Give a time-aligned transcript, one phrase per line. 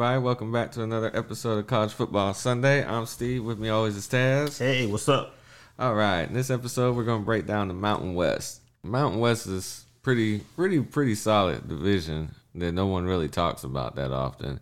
[0.00, 0.24] everybody.
[0.24, 2.82] Welcome back to another episode of College Football Sunday.
[2.82, 3.44] I'm Steve.
[3.44, 4.58] With me always is Taz.
[4.58, 5.36] Hey, what's up?
[5.78, 6.22] All right.
[6.22, 8.62] In this episode, we're going to break down the Mountain West.
[8.82, 14.10] Mountain West is pretty, pretty, pretty solid division that no one really talks about that
[14.10, 14.60] often.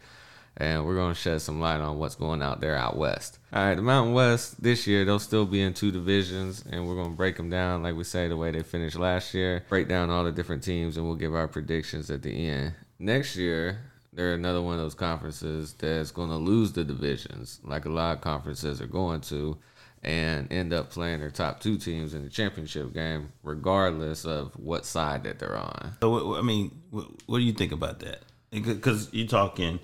[0.57, 3.39] And we're going to shed some light on what's going out there out west.
[3.53, 3.77] All right.
[3.77, 7.17] The Mountain West this year, they'll still be in two divisions, and we're going to
[7.17, 9.65] break them down, like we say, the way they finished last year.
[9.69, 12.75] Break down all the different teams, and we'll give our predictions at the end.
[12.99, 13.79] Next year,
[14.19, 18.17] they're another one of those conferences that's going to lose the divisions, like a lot
[18.17, 19.57] of conferences are going to,
[20.03, 24.85] and end up playing their top two teams in the championship game, regardless of what
[24.85, 25.93] side that they're on.
[26.01, 28.23] So, I mean, what do you think about that?
[28.51, 29.79] Because you're talking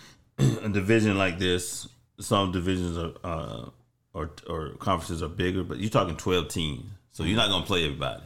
[0.38, 1.88] a division like this.
[2.20, 3.70] Some divisions are uh,
[4.14, 7.66] or or conferences are bigger, but you're talking 12 teams, so you're not going to
[7.66, 8.22] play everybody.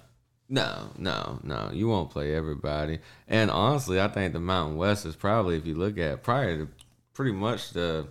[0.55, 1.71] No, no, no.
[1.73, 3.01] You won't play everybody.
[3.27, 6.69] And honestly, I think the Mountain West is probably, if you look at prior,
[7.13, 8.07] pretty much the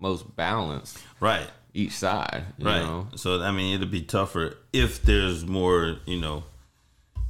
[0.00, 0.98] most balanced.
[1.20, 1.46] Right.
[1.72, 2.42] Each side.
[2.60, 2.82] right.
[2.82, 3.06] Know?
[3.14, 6.42] So I mean, it'll be tougher if there's more, you know,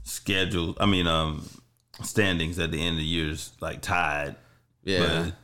[0.04, 0.74] schedule.
[0.80, 1.46] I mean, um,
[2.02, 4.36] standings at the end of the years like tied.
[4.84, 5.24] Yeah.
[5.24, 5.34] But,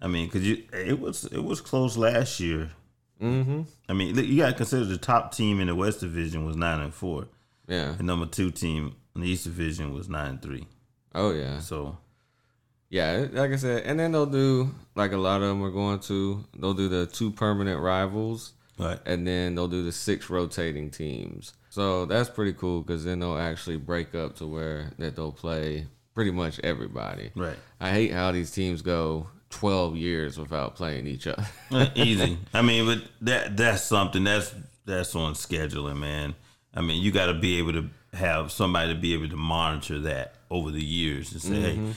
[0.00, 2.70] I mean, cause you it was it was close last year.
[3.20, 3.62] Mm-hmm.
[3.90, 6.80] I mean, you got to consider the top team in the West Division was nine
[6.80, 7.26] and four.
[7.66, 7.92] Yeah.
[7.92, 10.66] The number two team in the East Division was nine and three.
[11.14, 11.60] Oh yeah.
[11.60, 11.98] So
[12.90, 16.00] yeah, like I said, and then they'll do like a lot of them are going
[16.00, 16.44] to.
[16.56, 21.54] They'll do the two permanent rivals, right, and then they'll do the six rotating teams.
[21.70, 25.86] So that's pretty cool because then they'll actually break up to where that they'll play
[26.14, 27.32] pretty much everybody.
[27.34, 27.56] Right.
[27.80, 31.44] I hate how these teams go 12 years without playing each other.
[31.72, 32.38] Uh, easy.
[32.54, 36.36] I mean, but that that's something that's that's on scheduling, man.
[36.74, 40.00] I mean, you got to be able to have somebody to be able to monitor
[40.00, 41.86] that over the years and say, mm-hmm.
[41.86, 41.94] "Hey,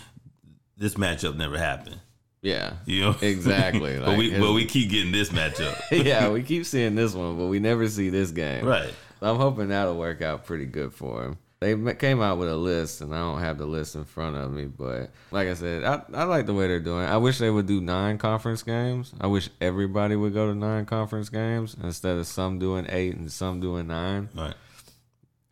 [0.78, 2.00] this matchup never happened."
[2.42, 4.00] Yeah, you know exactly.
[4.06, 5.80] but we but we keep getting this matchup.
[6.06, 8.66] yeah, we keep seeing this one, but we never see this game.
[8.66, 8.94] Right.
[9.20, 11.38] So I'm hoping that'll work out pretty good for him.
[11.60, 14.52] They came out with a list, and I don't have the list in front of
[14.52, 17.08] me, but like I said, I, I like the way they're doing.
[17.08, 19.12] I wish they would do nine conference games.
[19.20, 23.32] I wish everybody would go to nine conference games instead of some doing eight and
[23.32, 24.30] some doing nine.
[24.36, 24.54] Right.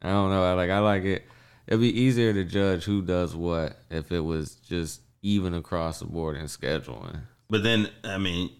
[0.05, 0.43] I don't know.
[0.43, 1.23] I like I like it.
[1.67, 6.05] It'd be easier to judge who does what if it was just even across the
[6.05, 7.21] board in scheduling.
[7.49, 8.51] But then, I mean,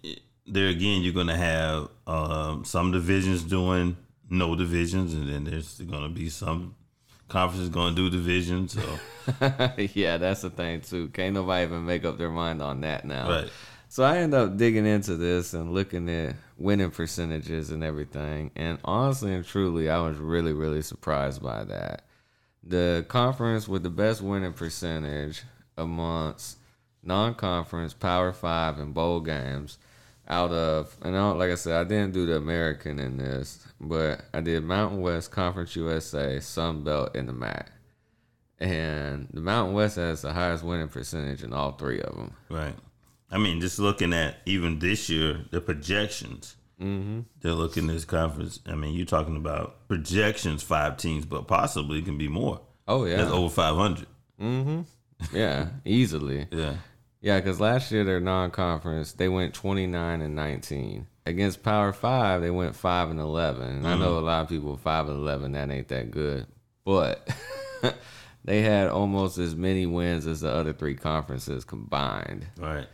[0.47, 3.95] there again, you're going to have um, some divisions doing
[4.29, 6.75] no divisions, and then there's going to be some
[7.27, 8.73] conferences going to do divisions.
[8.73, 8.99] So,
[9.93, 11.09] yeah, that's the thing too.
[11.09, 13.29] Can't nobody even make up their mind on that now.
[13.29, 13.49] Right.
[13.87, 18.51] So I end up digging into this and looking at winning percentages and everything.
[18.55, 22.05] And honestly and truly, I was really, really surprised by that.
[22.63, 25.43] The conference with the best winning percentage
[25.77, 26.57] amongst
[27.03, 29.77] non conference, Power Five, and bowl games
[30.27, 34.25] out of, and I like I said, I didn't do the American in this, but
[34.33, 37.71] I did Mountain West, Conference USA, Sun Belt, and the MAC.
[38.59, 42.33] And the Mountain West has the highest winning percentage in all three of them.
[42.49, 42.75] Right.
[43.35, 46.55] I mean, just looking at even this year, the projections.
[46.81, 47.21] Mm-hmm.
[47.41, 48.61] They're looking at this conference.
[48.65, 52.61] I mean, you're talking about projections, five teams, but possibly can be more.
[52.87, 54.07] Oh yeah, that's over 500.
[54.41, 55.35] Mm-hmm.
[55.35, 56.47] Yeah, easily.
[56.51, 56.75] Yeah.
[57.19, 62.41] Yeah, because last year their non-conference they went 29 and 19 against Power Five.
[62.41, 63.77] They went five and 11.
[63.79, 63.85] Mm-hmm.
[63.85, 66.45] I know a lot of people five and 11 that ain't that good,
[66.85, 67.27] but
[68.45, 72.45] they had almost as many wins as the other three conferences combined.
[72.57, 72.87] Right.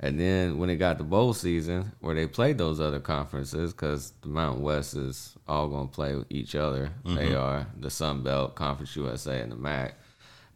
[0.00, 4.12] And then when it got to bowl season, where they played those other conferences, because
[4.22, 6.90] the Mountain West is all going to play each other.
[7.04, 7.14] Mm-hmm.
[7.14, 9.94] They are the Sun Belt, Conference USA, and the MAC.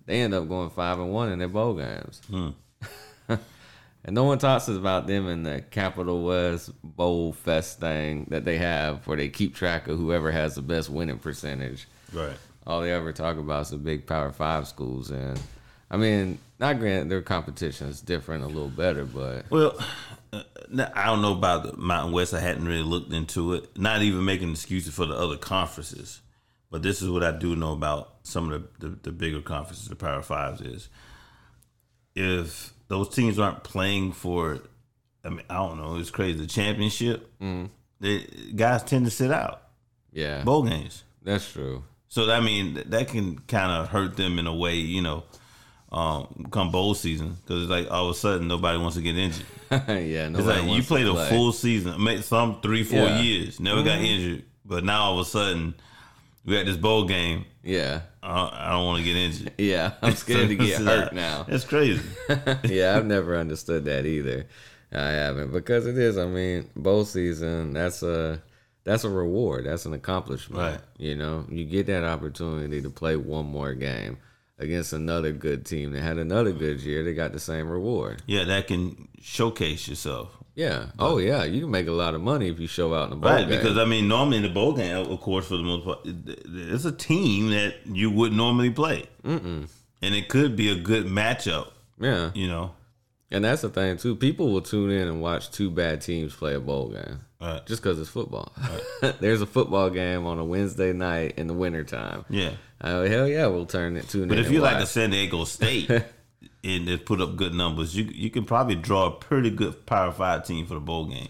[0.06, 2.20] They end up going five and one in their bowl games.
[2.31, 2.55] Mm.
[3.29, 8.58] and no one talks about them in the Capital West Bowl Fest thing that they
[8.58, 11.87] have, where they keep track of whoever has the best winning percentage.
[12.12, 12.37] Right.
[12.67, 15.38] All they ever talk about is the big Power Five schools, and
[15.90, 19.79] I mean, not granted, their competition is different, a little better, but well,
[20.32, 20.43] uh,
[20.94, 22.35] I don't know about the Mountain West.
[22.35, 23.79] I hadn't really looked into it.
[23.79, 26.20] Not even making excuses for the other conferences,
[26.70, 29.88] but this is what I do know about some of the, the, the bigger conferences,
[29.88, 30.88] the Power Fives, is
[32.14, 34.61] if those teams aren't playing for,
[35.25, 36.38] I mean, I don't know, it's crazy.
[36.38, 37.70] The championship, mm.
[38.56, 39.62] guys tend to sit out.
[40.12, 41.05] Yeah, bowl games.
[41.23, 41.84] That's true.
[42.08, 45.25] So I mean, that can kind of hurt them in a way, you know
[45.90, 49.17] um, come bowl season because it's like all of a sudden nobody wants to get
[49.17, 49.46] injured.
[49.70, 53.20] yeah, it's like you played a full season, some three, four yeah.
[53.20, 53.88] years, never mm-hmm.
[53.88, 55.75] got injured, but now all of a sudden
[56.44, 57.44] we got this bowl game.
[57.62, 59.52] Yeah, I, I don't want to get injured.
[59.58, 61.44] Yeah, I'm scared to get So, hurt now.
[61.49, 62.02] That's crazy.
[62.64, 64.46] yeah, I've never understood that either.
[64.93, 66.17] I haven't because it is.
[66.17, 67.73] I mean, bowl season.
[67.75, 68.43] That's a
[68.84, 69.67] that's a reward.
[69.67, 70.61] That's an accomplishment.
[70.61, 70.81] Right.
[70.99, 74.19] You know, you get that opportunity to play one more game
[74.58, 77.02] against another good team that had another good year.
[77.05, 78.22] They got the same reward.
[78.26, 80.37] Yeah, that can showcase yourself.
[80.55, 80.87] Yeah.
[80.99, 81.44] Oh yeah.
[81.44, 83.49] You can make a lot of money if you show out in the bowl Right,
[83.49, 83.56] game.
[83.58, 86.84] because I mean, normally in the bowl game, of course, for the most part, it's
[86.84, 89.69] a team that you would normally play, Mm-mm.
[90.02, 91.69] and it could be a good matchup.
[92.00, 92.32] yeah.
[92.34, 92.72] You know,
[93.31, 94.17] And that's the thing too.
[94.17, 97.21] People will tune in and watch two bad teams play a bowl game.
[97.41, 97.65] right?
[97.67, 98.53] just because it's football.
[99.21, 102.25] There's a football game on a Wednesday night in the wintertime.
[102.31, 104.45] Yeah, Oh hell yeah, we'll turn it tune but in.
[104.45, 104.87] if you like the.
[104.87, 105.91] San Diego State
[106.65, 110.11] and they put up good numbers, you you can probably draw a pretty good Power
[110.13, 111.29] Five team for the bowl game.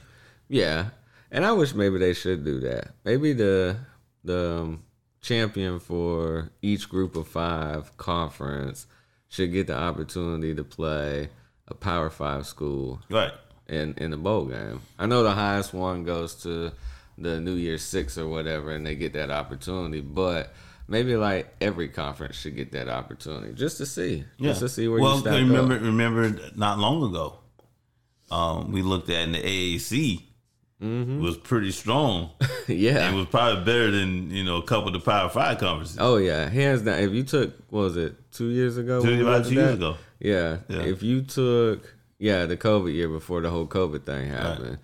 [0.48, 0.90] yeah,
[1.32, 2.92] and I wish maybe they should do that.
[3.04, 3.76] Maybe the
[4.22, 4.82] the um,
[5.20, 8.86] champion for each group of five conference
[9.28, 11.28] should get the opportunity to play
[11.68, 13.32] a Power Five school Right.
[13.68, 14.80] in in the bowl game.
[14.98, 16.72] I know the highest one goes to
[17.16, 20.00] the New Year Six or whatever, and they get that opportunity.
[20.00, 20.52] But
[20.86, 24.50] maybe like every conference should get that opportunity just to see, Yeah.
[24.50, 25.82] just to see where well, you stack remember, up.
[25.82, 27.38] remember, not long ago,
[28.30, 30.22] um, we looked at in the AAC
[30.80, 31.20] Mm-hmm.
[31.20, 32.30] was pretty strong.
[32.68, 33.10] yeah.
[33.10, 35.96] It was probably better than you know a couple of the Power Five conferences.
[35.98, 37.00] oh yeah, hands down.
[37.00, 39.02] If you took, what was it two years ago?
[39.02, 39.96] Two- about two years ago.
[40.20, 40.58] Yeah.
[40.68, 40.82] Yeah.
[40.82, 44.78] If you took, yeah, the COVID year before the whole COVID thing happened,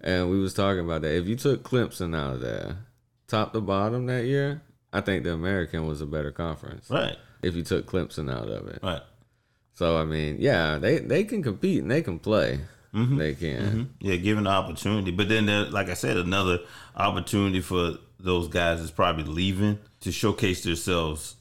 [0.00, 1.16] and we was talking about that.
[1.16, 2.76] If you took Clemson out of there,
[3.26, 6.90] top to bottom that year, I think the American was a better conference.
[6.90, 9.02] Right, If you took Clemson out of it, right.
[9.74, 12.60] so I mean, yeah, they they can compete and they can play.
[12.94, 13.16] Mm-hmm.
[13.16, 13.94] They can.
[13.98, 16.60] Yeah, given the opportunity, but then there, like I said, another
[16.94, 21.34] opportunity for those guys is probably leaving to showcase themselves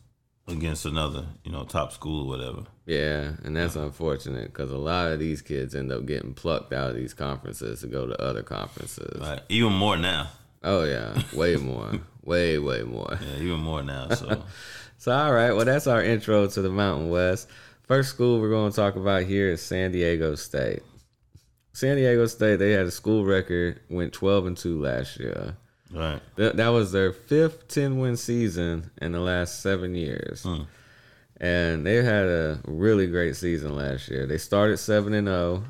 [0.47, 2.63] against another, you know, top school or whatever.
[2.85, 6.89] Yeah, and that's unfortunate because a lot of these kids end up getting plucked out
[6.89, 9.19] of these conferences to go to other conferences.
[9.19, 10.29] Right, even more now.
[10.63, 11.91] Oh yeah, way more,
[12.23, 13.17] way way more.
[13.21, 14.09] Yeah, even more now.
[14.09, 14.43] So
[15.03, 17.49] So all right, well that's our intro to the Mountain West.
[17.81, 20.81] First school we're going to talk about here is San Diego State.
[21.73, 25.57] San Diego State they had a school record, went twelve and two last year.
[25.93, 30.43] Right, That, that was their fifth 10 win season in the last seven years.
[30.43, 30.63] Hmm.
[31.37, 34.25] And they had a really great season last year.
[34.25, 35.63] They started 7 and 0.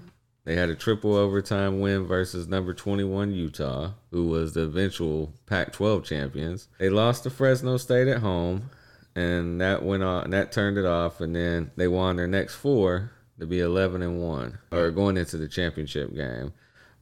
[0.45, 5.71] They had a triple overtime win versus number 21 Utah, who was the eventual Pac
[5.71, 6.67] 12 champions.
[6.79, 8.69] They lost to Fresno State at home,
[9.15, 11.21] and that went on, that turned it off.
[11.21, 15.37] And then they won their next four to be 11 and 1, or going into
[15.37, 16.53] the championship game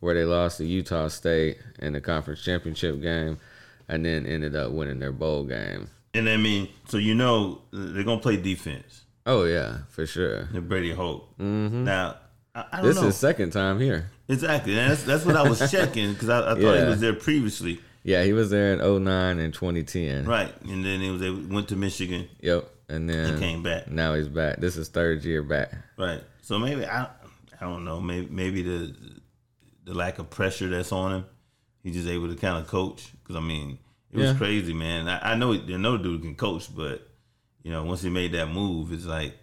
[0.02, 3.40] where they lost to Utah State in the conference championship game,
[3.88, 5.88] and then ended up winning their bowl game.
[6.14, 9.04] and I mean, so you know they're gonna play defense.
[9.26, 10.50] Oh yeah, for sure.
[10.52, 11.30] They're Brady Hoke.
[11.40, 11.86] Mm-hmm.
[11.86, 12.18] Now,
[12.54, 14.10] I, I This know is second time here.
[14.28, 14.78] exactly.
[14.78, 17.80] And that's that's what I was checking because I, I thought he was there previously,
[18.04, 20.26] Yeah, he was there in 09 and 2010.
[20.26, 20.52] right?
[20.64, 22.68] And then he was able, went to Michigan Yep.
[22.90, 23.88] And then and came back.
[23.90, 24.58] now he's back.
[24.58, 25.72] This is third year back.
[25.98, 26.22] Right.
[26.42, 28.02] So maybe I I don't know.
[28.02, 28.94] Maybe maybe the
[29.92, 31.26] the lack of pressure that's on him,
[31.84, 33.10] he's just able to kind of coach.
[33.22, 33.78] Because I mean,
[34.10, 34.38] it was Yeah.
[34.38, 35.10] crazy, man.
[35.10, 37.06] I, I know I know the dude can coach, but
[37.62, 39.34] you know, once he made that move, it's like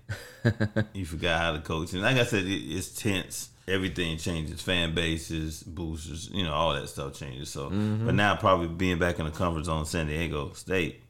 [0.95, 1.93] you forgot how to coach.
[1.93, 3.51] And like I said, it, it's tense.
[3.69, 4.63] Everything changes.
[4.63, 7.51] Fan bases, boosters, you know, all that stuff changes.
[7.51, 8.07] So, Mm-hmm.
[8.07, 11.03] but now probably being back in the comfort zone, San Diego State,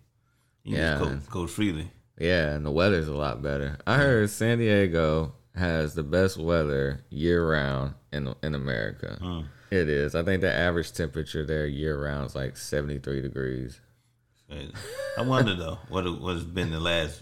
[0.65, 1.89] you Yeah, just coach, coach freely.
[2.19, 3.79] Yeah, and the weather's a lot better.
[3.87, 9.19] I heard San Diego has the best weather year round in in America.
[9.71, 10.15] It is.
[10.15, 13.81] I think the average temperature there year round is like 73 degrees.
[15.19, 17.21] I wonder though what it, what has been the last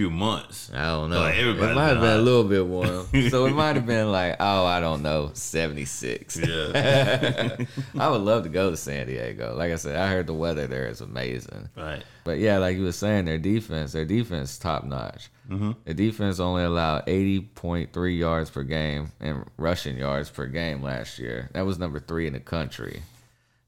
[0.00, 0.70] few months.
[0.72, 1.20] I don't know.
[1.20, 3.06] Like, it might have been a little bit warm.
[3.28, 6.38] so it might have been like, oh, I don't know, 76.
[6.38, 7.56] Yeah,
[7.98, 9.54] I would love to go to San Diego.
[9.54, 11.68] Like I said, I heard the weather there is amazing.
[11.76, 12.02] right.
[12.24, 15.28] But yeah, like you were saying, their defense, their defense top notch.
[15.50, 15.72] Mm-hmm.
[15.84, 21.50] The defense only allowed 80.3 yards per game and rushing yards per game last year.
[21.52, 23.02] That was number three in the country.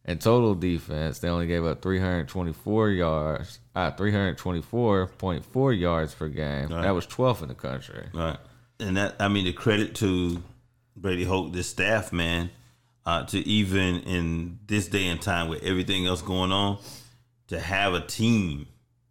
[0.05, 6.69] In total defense, they only gave up 324 yards, uh, 324.4 yards per game.
[6.69, 6.83] Right.
[6.83, 8.07] That was 12th in the country.
[8.13, 8.37] Right.
[8.81, 10.43] And that I mean the credit to
[10.97, 12.51] Brady Hoke, this staff, man,
[13.07, 16.79] uh, to even in this day and time with everything else going on,
[17.49, 18.67] to have a team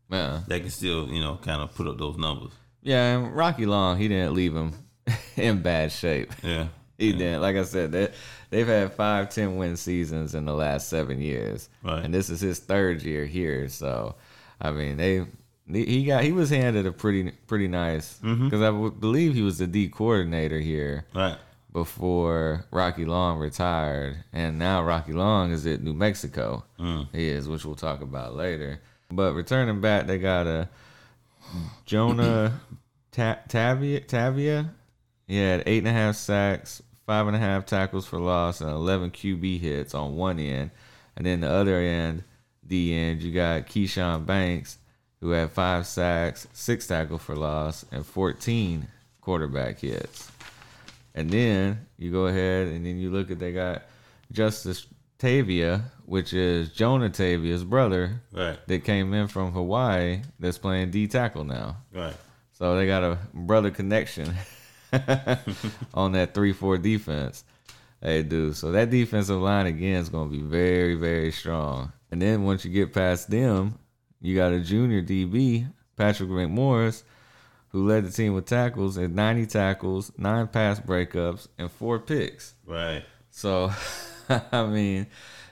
[0.10, 0.42] Yeah.
[0.48, 2.52] that can still, you know, kind of put up those numbers.
[2.82, 4.74] Yeah, and Rocky Long, he didn't leave him
[5.38, 6.32] in bad shape.
[6.44, 6.68] Yeah.
[7.02, 7.42] He didn't.
[7.42, 8.10] Like I said, they,
[8.50, 12.04] they've had five, ten win seasons in the last seven years, Right.
[12.06, 13.68] and this is his third year here.
[13.70, 14.16] So,
[14.62, 15.26] I mean, they
[15.72, 18.46] he got he was handed a pretty pretty nice mm-hmm.
[18.46, 21.38] because I would believe he was the D coordinator here Right.
[21.72, 26.64] before Rocky Long retired, and now Rocky Long is at New Mexico.
[26.80, 27.08] Mm.
[27.14, 28.80] He is, which we'll talk about later.
[29.10, 30.70] But returning back, they got a
[31.86, 32.60] Jonah
[33.12, 34.06] Ta- Tavai.
[34.06, 34.70] Tavai.
[35.28, 36.82] He had eight and a half sacks,
[37.12, 40.72] five and a half tackles for loss, and eleven QB hits on one end,
[41.18, 42.24] and then the other end,
[42.64, 44.78] the end, you got Keshawn Banks,
[45.20, 48.88] who had five sacks, six tackles for loss, and fourteen
[49.20, 50.32] quarterback hits.
[51.14, 53.82] And then you go ahead and then you look at they got
[54.32, 54.88] Justus
[55.20, 58.58] Tavai, which is Jonah Tavai's brother Right.
[58.68, 61.76] that came in from Hawaii that's playing D tackle now.
[61.94, 62.16] Right.
[62.54, 64.34] So they got a brother connection
[65.94, 67.44] on that 3 4 defense.
[68.02, 68.54] They do.
[68.54, 71.94] So that defensive line again is going to be very, very strong.
[72.10, 73.78] And then once you get past them,
[74.20, 77.04] you got a junior DB, Patrick McMorris,
[77.70, 82.56] who led the team with tackles at 90 tackles, nine pass breakups, and four picks.
[82.66, 83.04] Right.
[83.30, 83.72] So,
[84.52, 85.08] I mean,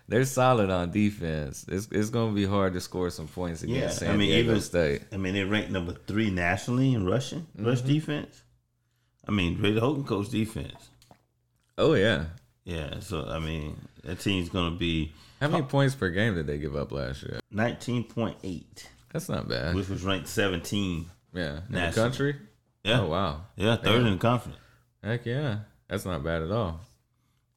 [0.07, 1.65] they're solid on defense.
[1.67, 4.29] It's, it's going to be hard to score some points against Yeah, San I mean,
[4.29, 5.03] Diego even- State.
[5.13, 7.87] I mean, they ranked number three nationally in rushing, rush mm-hmm.
[7.87, 8.43] defense.
[9.29, 10.89] I mean, Ray Hogan coach defense.
[11.77, 12.25] Oh, yeah.
[12.65, 16.57] Yeah, so I mean, that team's gonna be How many points per game did they
[16.57, 17.39] give up last year?
[17.51, 19.75] nineteen point eight, That's not bad.
[19.75, 21.09] which was ranked seventeen.
[21.33, 22.35] Yeah, in the country.
[22.83, 23.41] Yeah, Oh wow.
[23.55, 24.57] yeah, third in the conference.
[25.03, 26.81] Heck yeah, that's not bad at all.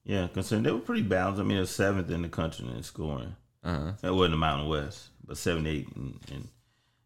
[0.05, 1.41] Yeah, considering they were pretty balanced.
[1.41, 3.35] I mean, they're seventh in the country in scoring.
[3.65, 3.93] Uh huh.
[4.03, 6.49] That wasn't the Mountain West, but seventy eight in, in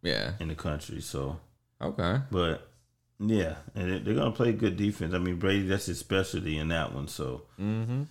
[0.03, 0.33] Yeah.
[0.39, 1.01] in the country.
[1.01, 1.41] So,
[1.83, 2.21] Okay.
[2.31, 2.71] but
[3.19, 5.15] yeah, and they- they're gonna play good defense.
[5.15, 7.09] I mean, Brady, that's his specialty in that one.
[7.09, 8.03] So, Mm-hmm.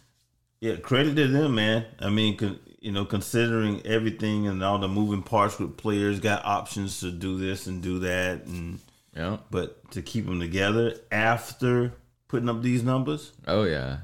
[0.61, 1.85] yeah, credit to them, man.
[1.99, 6.45] I mean, con, you know, considering everything and all the moving parts with players, got
[6.45, 8.79] options to do this and do that, and
[9.15, 9.37] Yeah.
[9.51, 11.93] but to keep them together after
[12.27, 13.97] putting up these numbers, Oh yeah.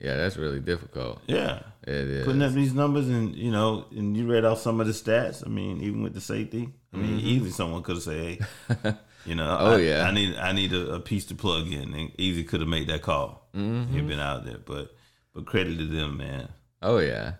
[0.00, 1.20] Yeah, that's really difficult.
[1.26, 2.24] yeah, It is.
[2.24, 5.44] putting up these numbers, and you know, and you read off some of the stats.
[5.44, 9.34] I mean, even with the safety, I mean, easily someone could have said, "Hey, you
[9.34, 9.56] know.
[9.58, 10.02] Oh, I, yeah.
[10.04, 12.88] I need I need a, a piece to plug in," and easy could have made
[12.88, 13.48] that call.
[13.54, 13.92] Mm-hmm.
[13.92, 14.94] He'd been out there, but
[15.34, 16.48] but credit to them, man.
[16.82, 17.34] Oh yeah.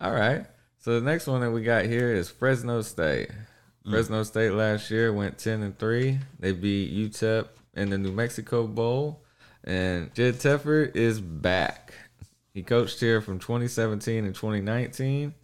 [0.00, 0.46] All right.
[0.78, 3.30] So the next one that we got here is Fresno State.
[3.88, 6.18] Fresno State last year went ten and three.
[6.38, 9.24] They beat UTEP in the New Mexico Bowl,
[9.64, 11.92] and Jeff Tedford is back.
[12.52, 15.34] He coached here from 2017 and 2019.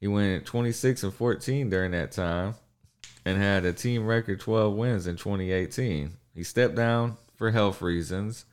[0.00, 2.54] He went 26 and 14 during that time,
[3.24, 6.12] and had a team record 12 wins in 2018.
[6.34, 8.44] He stepped down for health reasons,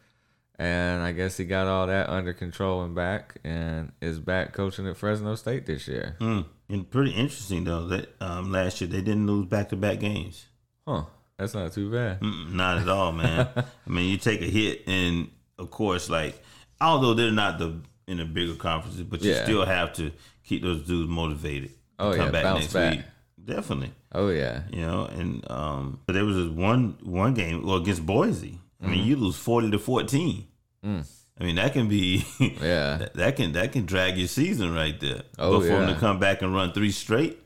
[0.59, 4.87] and I guess he got all that under control and back, and is back coaching
[4.87, 6.15] at Fresno State this year.
[6.19, 6.45] Mm.
[6.69, 10.45] And pretty interesting though that um, last year they didn't lose back to back games.
[10.87, 11.03] Huh?
[11.37, 12.19] That's not too bad.
[12.19, 13.47] Mm-mm, not at all, man.
[13.55, 16.41] I mean, you take a hit, and of course, like
[16.81, 17.75] although they're not the
[18.07, 19.43] in the bigger conferences, but you Yeah.
[19.43, 20.11] still have to
[20.43, 21.69] keep those dudes motivated.
[21.69, 23.05] to Oh, yeah, bounce back.
[23.47, 25.05] Definitely, Oh yeah, you know.
[25.05, 28.59] And um, but there was this one one game well against Boise.
[28.83, 30.47] I mean, you lose forty to fourteen.
[30.85, 31.07] Mm.
[31.39, 32.57] I mean, that can be yeah,
[32.97, 35.21] that, that can that can drag your season right there.
[35.39, 37.39] Oh, but for them to come back and run three straight,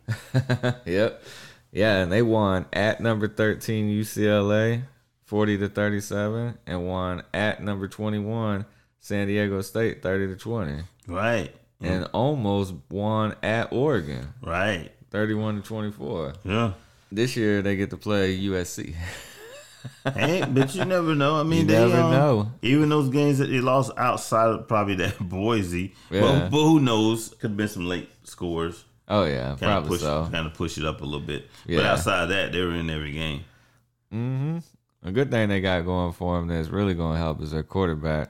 [0.86, 1.24] yep,
[1.72, 1.98] yeah.
[1.98, 4.84] And they won at number thirteen UCLA,
[5.24, 8.66] forty to thirty-seven, and won at number twenty-one
[9.00, 11.54] San Diego State, thirty to twenty, right?
[11.84, 14.92] and almost won at Oregon, Right.
[15.12, 16.34] Thirty-one to twenty-four.
[16.44, 16.74] Yeah.
[17.12, 18.96] This year they get to play USC.
[20.16, 21.36] hey, but you never know.
[21.36, 22.52] I mean, You they, never um, know.
[22.62, 26.22] Even those games that they lost outside of probably that Boise, Yeah.
[26.22, 27.30] but, but who knows?
[27.40, 28.86] Could have been some late scores.
[29.10, 30.30] Oh yeah, Kind of probably push, so.
[30.32, 31.48] kind of push it up a little bit.
[31.66, 31.78] Yeah.
[31.80, 33.42] But outside of that, they were in every game.
[34.14, 34.60] Mm-hmm.
[35.04, 37.64] A good thing they got going for them that's really going to help is their
[37.64, 38.30] quarterback,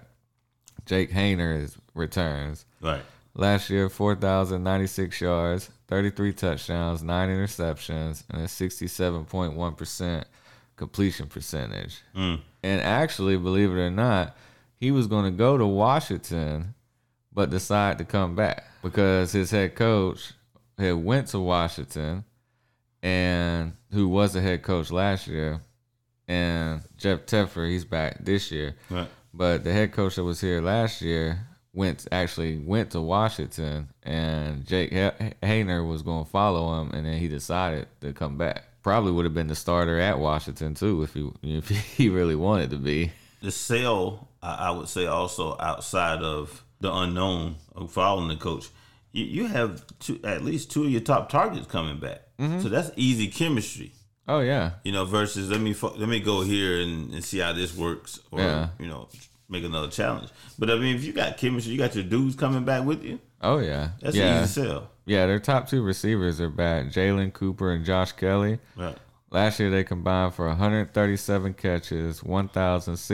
[0.87, 2.65] Jake Haener, is returns.
[2.81, 3.01] Right.
[3.35, 10.23] Last year, 4,096 yards, 33 touchdowns, 9 interceptions, and a 67.1%
[10.77, 12.01] completion percentage.
[12.15, 12.39] Mm.
[12.63, 14.37] And actually, believe it or not,
[14.77, 16.75] he was going to go to Washington,
[17.33, 20.31] but decided to come back because his head coach
[20.77, 22.23] had went to Washington,
[23.03, 25.59] and who was the head coach last year,
[26.25, 28.77] and Jeff Tedford, he's back this year.
[28.89, 29.09] Right.
[29.33, 34.65] But the head coach that was here last year went actually went to Washington, and
[34.65, 38.63] Jake Ha- Haener was going to follow him, and then he decided to come back.
[38.83, 42.71] Probably would have been the starter at Washington too if he if he really wanted
[42.71, 43.11] to be.
[43.41, 48.69] The sale, I, I would say, also outside of the unknown of following the coach,
[49.11, 52.21] you, you have two, at least two of your top targets coming back.
[52.39, 52.61] Mm-hmm.
[52.61, 53.93] So that's easy chemistry.
[54.27, 57.53] Oh yeah, You know, versus let me let me go here and, and see how
[57.53, 58.69] this works, or Yeah.
[58.79, 59.09] you know,
[59.51, 60.29] make another challenge.
[60.57, 63.19] But I mean, if you got chemistry, you got your dudes coming back with you.
[63.41, 64.89] oh yeah, That's yeah, easy sell.
[65.05, 65.25] yeah.
[65.27, 68.59] Their top two receivers are back: Jalen Cropper and Josh Kelly.
[68.75, 68.97] Right.
[69.29, 72.21] Last year they combined for 137 catches,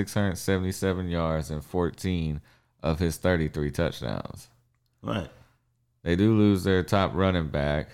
[0.01, 2.41] 1,677 yards, and 14
[2.81, 4.49] of his 33 touchdowns.
[5.01, 5.29] Right.
[6.03, 7.89] They do lose their top running back,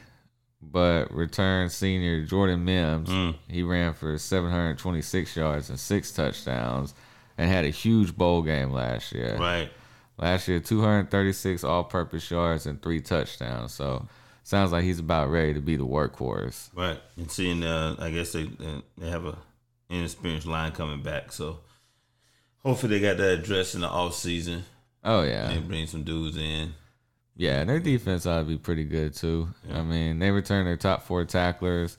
[0.62, 3.10] but return senior Jordan Mims.
[3.10, 3.36] Mm.
[3.50, 6.94] He ran for 726 yards and six touchdowns
[7.38, 9.38] and had a huge bowl game last year.
[9.38, 9.70] Right.
[10.18, 13.74] Last year, 236 all purpose yards and three touchdowns.
[13.74, 14.08] So
[14.44, 16.70] sounds like he's about ready to be the workhorse.
[16.76, 17.00] Right.
[17.18, 18.48] And seeing, uh, I guess they
[18.98, 19.38] they have a
[19.90, 21.60] inexperienced line coming back, so
[22.64, 24.64] hopefully they got that addressed in the off season
[25.04, 25.50] Oh, yeah.
[25.50, 26.74] and bring some dudes in.
[27.36, 29.50] Yeah, their defense ought to be pretty good too.
[29.72, 31.98] I mean, they return their top four tacklers,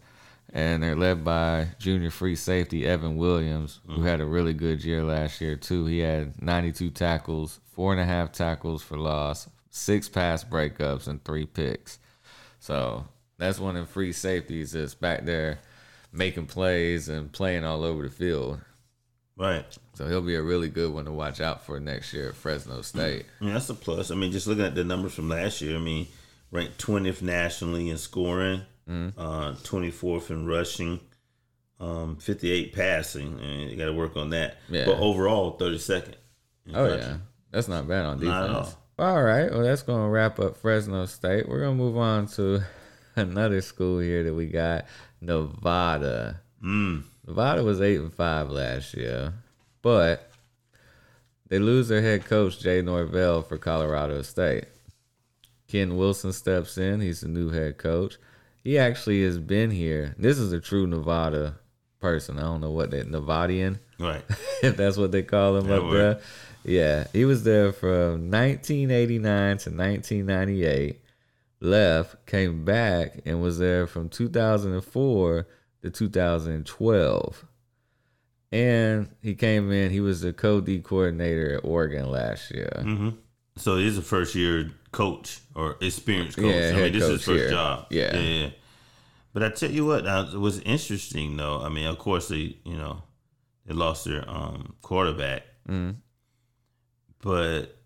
[0.53, 4.07] and they're led by junior free safety Evan Williams, who mm-hmm.
[4.07, 5.87] had a really good year last year too.
[5.87, 11.25] He had 92 tackles, four and a half tackles for loss, six pass breakups, and
[11.25, 11.99] three picks.
[12.61, 13.07] So
[13.39, 15.59] that's one of the free safeties that's back there
[16.13, 18.61] making plays and playing all over the field.
[19.37, 19.65] Right.
[19.95, 22.79] So he'll be a really good one to watch out for next year at Fresno
[22.79, 22.85] mm.
[22.85, 23.27] State.
[23.41, 24.11] I mean, that's a plus.
[24.11, 26.07] I mean, just looking at the numbers from last year, I mean,
[26.53, 31.01] ranked 20th nationally in scoring, uh, 24th in rushing,
[31.81, 33.39] um, 58 passing.
[33.41, 34.59] And you got to work on that.
[34.69, 34.87] Yeah.
[34.87, 36.15] But overall, 32nd.
[36.71, 36.99] Oh country.
[36.99, 37.17] yeah,
[37.51, 38.77] that's not bad on Not at defense.
[38.99, 41.49] All right, well that's gonna wrap up Fresno State.
[41.49, 42.63] We're gonna move on to
[43.17, 44.87] another school here that we got,
[45.21, 46.41] Nevada.
[46.65, 47.03] Mm.
[47.27, 49.35] Nevada was eight and five last year,
[49.83, 50.31] but
[51.49, 54.65] they lose their head coach Jay Norvell for Colorado State.
[55.69, 57.01] Ken Wilson steps in.
[57.01, 58.17] He's the new head coach.
[58.65, 60.15] He actually has been here.
[60.19, 61.57] This is a true Nevada
[62.01, 62.39] person.
[62.39, 64.25] I don't know what that Nevadian Right.
[64.63, 66.21] if that's what they call him That up there.
[66.65, 71.01] Yeah, he was there from 1989 to 1998.
[71.61, 75.47] Left, came back, and was there from 2004
[75.83, 77.47] to 2012.
[78.53, 79.91] And he came in.
[79.91, 82.71] He was the co-D coordinator at Oregon last year.
[82.83, 83.11] hmm
[83.57, 86.47] So he's a first year coach or experienced coach.
[86.55, 87.51] Yeah, I mean, this is his first here.
[87.51, 87.87] job.
[87.91, 88.17] Yeah.
[88.17, 88.49] yeah.
[89.33, 91.61] But I tell you what, it was interesting though.
[91.61, 93.03] I mean, of course they, you know,
[93.67, 95.97] they lost their um, quarterback, Mm.
[97.23, 97.77] but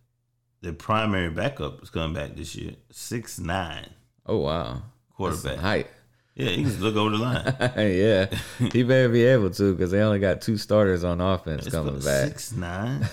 [0.62, 2.72] their primary backup is coming back this year.
[2.90, 3.88] Six nine
[4.26, 4.82] Oh wow, That's some
[5.16, 5.58] quarterback.
[5.58, 5.86] height.
[6.34, 7.54] Yeah, he can just look over the line.
[7.76, 8.26] yeah,
[8.72, 12.28] he better be able to because they only got two starters on offense coming back.
[12.28, 13.06] Six nine.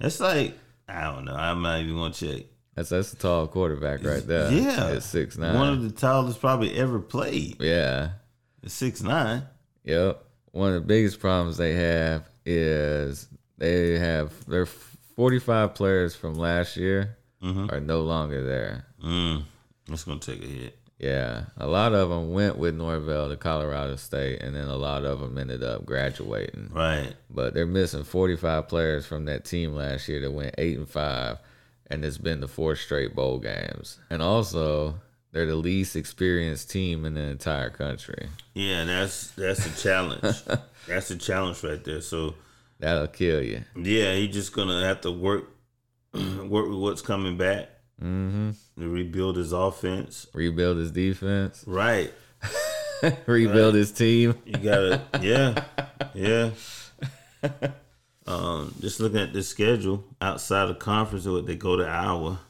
[0.00, 0.56] It's like
[0.88, 1.34] I don't know.
[1.34, 2.44] I'm not even gonna check.
[2.74, 4.50] That's that's a tall quarterback right there.
[4.52, 5.54] Yeah, at six nine.
[5.54, 7.60] One of the tallest probably ever played.
[7.60, 8.10] yeah,
[8.66, 9.42] Six nine.
[9.84, 10.24] Yep.
[10.52, 16.76] One of the biggest problems they have is they have their 45 players from last
[16.76, 17.70] year Mhm.
[17.72, 18.86] are no longer there.
[19.04, 19.42] Mm,
[19.86, 20.77] that's gonna take a hit.
[20.98, 25.04] Yeah, a lot of them went with Norvell to Colorado State, and then a lot
[25.04, 26.70] of them ended up graduating.
[26.72, 27.14] Right.
[27.30, 31.38] But they're missing 45 players from that team last year that went eight and five,
[31.86, 34.00] and it's been the four straight bowl games.
[34.10, 34.96] And also,
[35.30, 38.28] they're the least experienced team in the entire country.
[38.54, 40.42] Yeah, and that's that's a challenge.
[40.88, 42.00] that's a challenge right there.
[42.00, 42.34] So
[42.80, 43.62] That'll kill you.
[43.76, 45.44] yeah, he's just gonna have to work
[46.12, 50.26] work with what's coming back hmm to rebuild his offense.
[50.32, 51.64] Rebuild his defense.
[51.66, 52.12] Right.
[53.26, 54.34] rebuild his team.
[54.44, 55.64] You gotta yeah.
[56.14, 56.50] Yeah.
[58.26, 62.40] Um, just looking at the schedule outside of conference, they go to Iowa.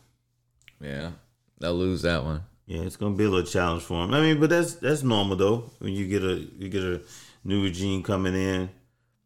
[0.81, 1.13] Yeah,
[1.61, 2.43] they'll lose that one.
[2.67, 4.13] Yeah, it's gonna be a little challenge for him.
[4.13, 5.71] I mean, but that's that's normal though.
[5.79, 7.01] When you get a you get a
[7.45, 8.71] new regime coming in.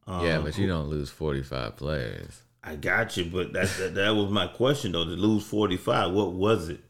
[0.06, 2.42] Um, yeah, but you don't lose forty five players.
[2.64, 5.04] I got you, but that, that that was my question though.
[5.04, 6.80] To lose forty five, what was it?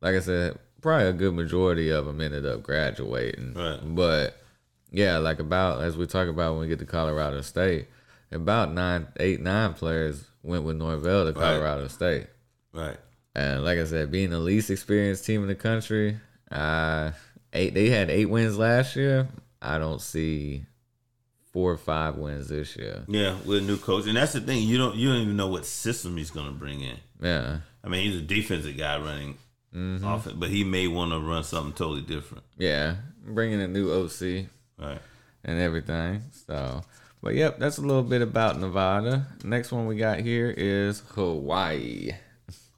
[0.00, 3.54] Like I said, probably a good majority of them ended up graduating.
[3.54, 3.78] Right.
[3.82, 4.36] But
[4.90, 7.88] yeah, like about as we talk about when we get to Colorado State,
[8.32, 12.26] about nine, eight, nine players went with Norvell to Colorado State.
[12.72, 12.96] Right.
[13.34, 16.18] And like I said, being the least experienced team in the country,
[16.50, 17.12] uh,
[17.52, 19.28] eight they had eight wins last year.
[19.62, 20.64] I don't see
[21.52, 23.04] four or five wins this year.
[23.08, 24.62] Yeah, with a new coach, and that's the thing.
[24.66, 26.96] You don't you don't even know what system he's gonna bring in.
[27.22, 27.58] Yeah.
[27.84, 29.38] I mean, he's a defensive guy running
[29.74, 30.04] Mm-hmm.
[30.04, 32.42] offense, but he may want to run something totally different.
[32.58, 32.96] Yeah.
[33.24, 35.00] Bringing a new OC Right.
[35.44, 36.22] and everything.
[36.48, 36.82] So,
[37.22, 39.28] but yep, that's a little bit about Nevada.
[39.44, 42.10] Next one we got here is Hawaii.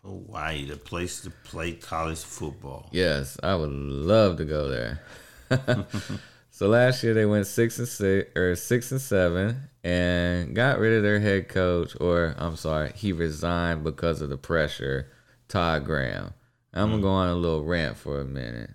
[0.05, 2.91] Hawaii, the place to play college football.
[2.93, 5.01] Yes, I would love to go there.
[6.63, 10.97] So last year they went six and six or six and seven and got rid
[10.97, 15.09] of their head coach, or I'm sorry, he resigned because of the pressure.
[15.49, 16.33] Todd Graham.
[16.73, 18.71] I'm gonna go on a little rant for a minute.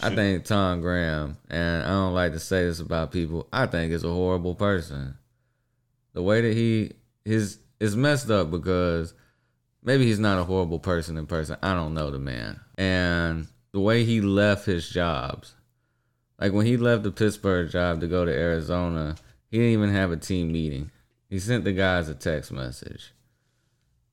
[0.00, 3.92] I think Tom Graham, and I don't like to say this about people, I think
[3.92, 5.18] is a horrible person.
[6.12, 6.92] The way that he
[7.24, 9.14] his is messed up because
[9.82, 11.56] maybe he's not a horrible person in person.
[11.60, 12.60] I don't know the man.
[12.78, 15.55] And the way he left his jobs.
[16.40, 19.16] Like when he left the Pittsburgh job to go to Arizona,
[19.50, 20.90] he didn't even have a team meeting.
[21.28, 23.12] He sent the guys a text message.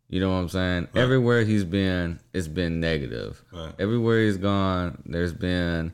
[0.09, 0.87] You know what I'm saying?
[0.93, 1.01] Right.
[1.01, 3.43] Everywhere he's been, it's been negative.
[3.51, 3.73] Right.
[3.79, 5.93] Everywhere he's gone, there's been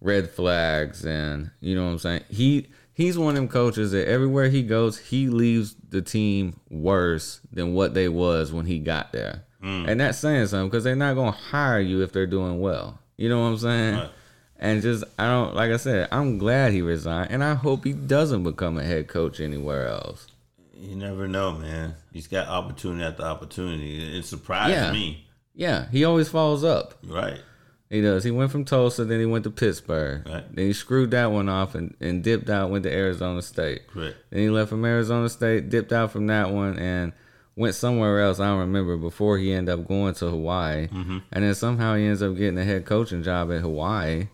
[0.00, 2.24] red flags and you know what I'm saying?
[2.28, 7.40] He he's one of them coaches that everywhere he goes, he leaves the team worse
[7.52, 9.44] than what they was when he got there.
[9.60, 9.86] Hmm.
[9.88, 12.98] And that's saying something because they're not gonna hire you if they're doing well.
[13.16, 13.94] You know what I'm saying?
[13.94, 14.10] Right.
[14.58, 17.92] And just I don't like I said, I'm glad he resigned and I hope he
[17.92, 20.26] doesn't become a head coach anywhere else.
[20.74, 21.94] You never know, man.
[22.12, 24.18] He's got opportunity after opportunity.
[24.18, 24.92] It surprised Yeah.
[24.92, 25.26] me.
[25.54, 26.94] Yeah, he always follows up.
[27.06, 27.40] Right.
[27.88, 28.24] He does.
[28.24, 30.26] He went from Tulsa, then he went to Pittsburgh.
[30.26, 30.44] Right.
[30.54, 33.86] Then he screwed that one off and, and dipped out, went to Arizona State.
[33.86, 34.16] Correct.
[34.30, 37.12] Then he left from Arizona State, dipped out from that one, and
[37.54, 38.38] went somewhere else.
[38.40, 40.88] I don't remember before he ended up going to Hawaii.
[40.88, 41.18] Mm-hmm.
[41.32, 44.28] And then somehow he ends up getting a head coaching job at Hawaii.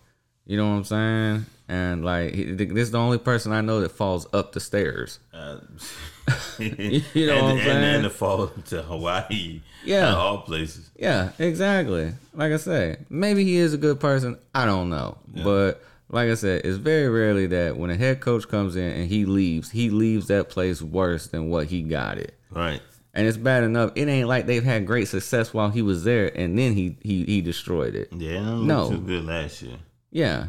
[0.47, 1.47] You know what I'm saying?
[1.69, 5.19] And like, he, this is the only person I know that falls up the stairs.
[5.33, 5.59] Uh,
[6.59, 7.81] You know and, what I'm and saying?
[7.81, 9.61] then to fall to Hawaii.
[9.85, 10.15] Yeah.
[10.15, 10.91] All places.
[10.97, 12.13] Yeah, exactly.
[12.35, 14.39] Like I say, maybe he is a good person.
[14.55, 15.19] I don't know.
[15.43, 19.09] But like I said, it's very rarely that when a head coach comes in and
[19.09, 22.35] he leaves, he leaves that place worse than what he got it.
[22.51, 22.83] Right.
[23.15, 23.93] And it's bad enough.
[23.95, 27.25] It ain't like they've had great success while he was there and then he he,
[27.25, 28.09] he destroyed it.
[28.13, 28.91] Yeah, No.
[28.91, 29.77] too good last year.
[30.13, 30.49] Yeah.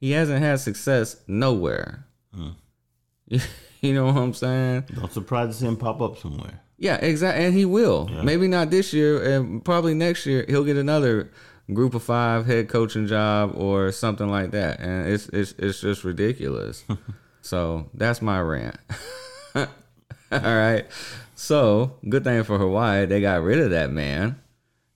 [0.00, 2.06] He hasn't had success nowhere.
[2.34, 2.50] Hmm.
[3.28, 4.84] you know what I'm saying?
[4.94, 6.60] Don't surprise to see him pop up somewhere.
[6.78, 7.44] Yeah, exactly.
[7.44, 8.08] And he will.
[8.08, 11.30] Maybe not this year, and probably next year he'll get another
[11.74, 14.80] group of five head coaching job or something like that.
[14.80, 16.84] And it's it's it's just ridiculous.
[17.42, 18.78] so that's my rant.
[19.54, 19.68] All
[20.30, 20.86] right.
[21.34, 24.40] So good thing for Hawaii, they got rid of that man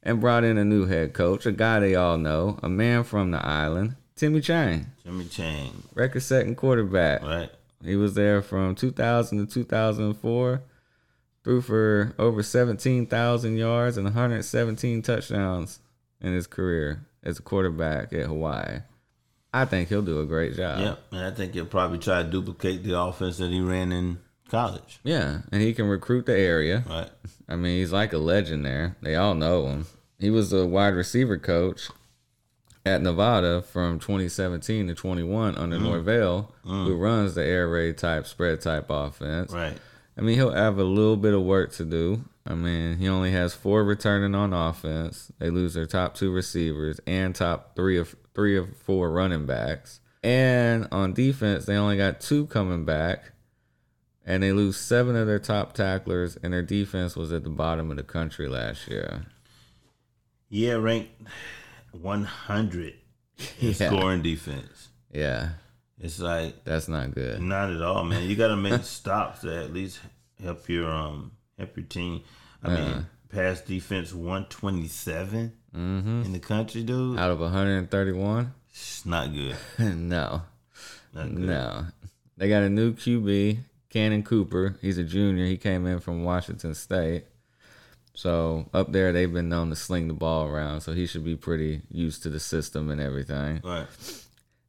[0.03, 3.31] and brought in a new head coach, a guy they all know, a man from
[3.31, 5.83] the island, Timmy Chang, Timmy Chang.
[5.94, 7.22] record setting quarterback.
[7.22, 7.50] Right.
[7.85, 10.62] He was there from 2000 to 2004.
[11.42, 15.79] Threw for over 17,000 yards and 117 touchdowns
[16.20, 18.79] in his career as a quarterback at Hawaii.
[19.53, 20.81] I think he'll do a great job.
[20.81, 20.98] Yep.
[21.12, 25.00] And I think he'll probably try to duplicate the offense that he ran in college.
[25.05, 26.83] Yeah, and he can recruit the area.
[26.88, 27.11] Right.
[27.46, 28.96] I mean, he's like a legend there.
[29.03, 29.87] They all know him.
[30.18, 31.90] He was a wide receiver coach
[32.86, 35.82] at Nevada from 2017 to 21 under mm.
[35.82, 37.00] Norvell, who mm.
[37.00, 39.52] runs the air raid type, spread type offense.
[39.52, 39.76] Right.
[40.16, 42.24] I mean, he'll have a little bit of work to do.
[42.46, 45.32] I mean, he only has four returning on offense.
[45.38, 50.00] They lose their top two receivers and top three of three of four running backs.
[50.22, 53.32] And on defense, they only got two coming back.
[54.26, 57.90] And they lose seven of their top tacklers, and their defense was at the bottom
[57.90, 59.26] of the country last year.
[60.48, 61.10] Yeah, ranked
[62.02, 62.94] 100
[63.61, 63.72] in Yeah.
[63.72, 64.88] scoring defense.
[65.12, 65.50] Yeah,
[66.00, 67.40] It's like that's not good.
[67.40, 68.28] not at all, man.
[68.28, 70.00] You got to make stops to at least
[70.42, 72.22] help your um help your team.
[72.62, 77.18] I mean, pass defense 127 in the country, dude.
[77.18, 78.54] Out of 131?
[78.70, 79.57] It's not good.
[79.78, 80.42] no.
[81.12, 81.38] Not good.
[81.44, 81.87] No.
[82.37, 83.59] They got a new QB,
[83.90, 84.76] Cammon Cooper.
[84.80, 85.44] He's a junior.
[85.46, 87.24] He came in from Washington State.
[88.14, 90.81] So up there, they've been known to sling the ball around.
[90.81, 93.61] So he should be pretty used to the system and everything.
[93.64, 93.87] Right.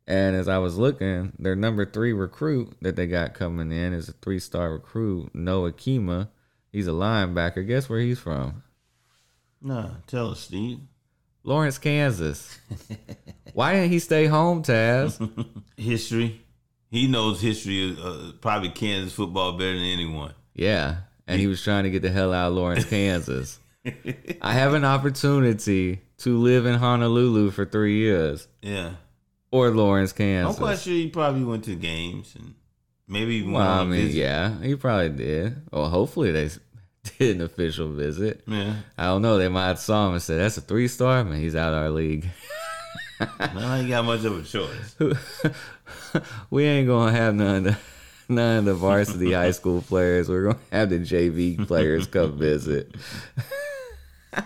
[0.08, 4.10] And as I was looking, their number three recruit that they got coming in is
[4.10, 6.30] a three star recruit, Noah Kima.
[6.72, 7.66] He's a linebacker.
[7.66, 8.64] Guess where he's from?
[9.62, 10.80] Nah, tell us, Steve.
[11.44, 12.60] Lawrence, Kansas.
[13.54, 15.20] Why didn't he stay home, Taz?
[15.78, 16.42] History.
[16.92, 20.34] He knows history of uh, probably Kansas football better than anyone.
[20.54, 20.98] Yeah.
[21.28, 23.60] And he was trying to get the hell out of Lawrence, Kansas.
[24.42, 28.92] I have an opportunity to live in Honolulu for three years Yeah.
[29.52, 30.56] or Lawrence, Kansas.
[30.56, 32.56] I'm quite sure he probably went to games and
[33.08, 34.18] maybe Well, I mean, visit.
[34.20, 35.62] yeah, he probably did.
[35.72, 36.50] Well, hopefully they
[37.20, 38.42] did an official visit.
[38.48, 38.76] Yeah.
[38.98, 39.38] I don't know.
[39.38, 41.40] They might have saw him and said, "That's a three star man.
[41.40, 42.28] He's out of our league.
[43.40, 44.96] I ain't got much of a choice.
[46.50, 47.78] we ain't gonna have none of the,
[48.30, 50.30] none of the varsity high school players.
[50.30, 52.96] We're gonna have the JV players come visit."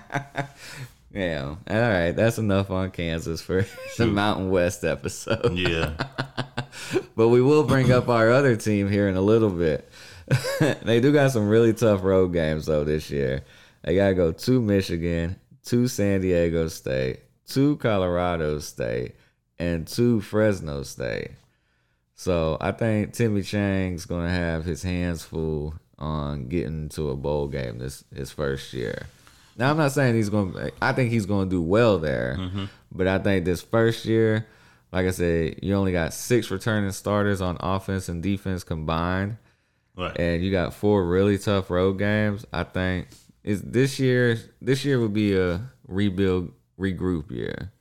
[1.13, 1.44] yeah.
[1.44, 2.12] All right.
[2.12, 3.65] That's enough on Kansas for
[3.98, 5.58] the Mountain West episode.
[5.58, 5.94] Yeah.
[7.15, 9.89] but we will bring up our other team here in a little bit.
[10.84, 13.44] they do got some really tough road games though this year.
[13.84, 19.15] They gotta go to Michigan, to San Diego State, to Colorado State,
[19.58, 21.32] and to Fresno State.
[22.19, 27.47] So I think Timmy Chang's gonna have his hands full on getting to a bowl
[27.47, 29.03] game this his first year.
[29.55, 30.71] Now I'm not saying he's gonna.
[30.82, 32.65] I think he's gonna do well there, mm-hmm.
[32.91, 34.45] but I think this first year,
[34.91, 39.38] like I said, you only got six returning starters on offense and defense combined,
[39.95, 40.19] Right.
[40.19, 42.45] and you got four really tough road games.
[42.51, 43.08] I think
[43.45, 44.38] is this year.
[44.62, 47.71] This year would be a rebuild, regroup year,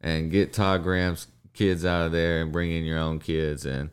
[0.00, 1.26] and get Todd Graham's
[1.58, 3.90] kids out of there and bring in your own kids and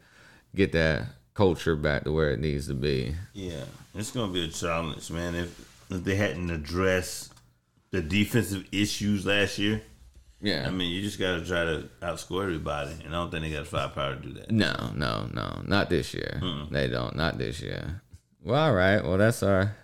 [0.56, 3.15] get that culture back to where it needs to be.
[3.34, 5.34] Yeah, it's gonna be a challenge, man.
[5.36, 7.34] If, if they hadn't addressed
[7.91, 9.82] the defensive issues last year,
[10.41, 13.51] Yeah, I mean, you just gotta try to outscore everybody, and I don't think they
[13.51, 14.51] got firepower to do that.
[14.51, 16.41] No, no, no, not this year.
[16.71, 18.01] They don't, not this year.
[18.43, 19.04] Well, all right.
[19.04, 19.75] Well, that's our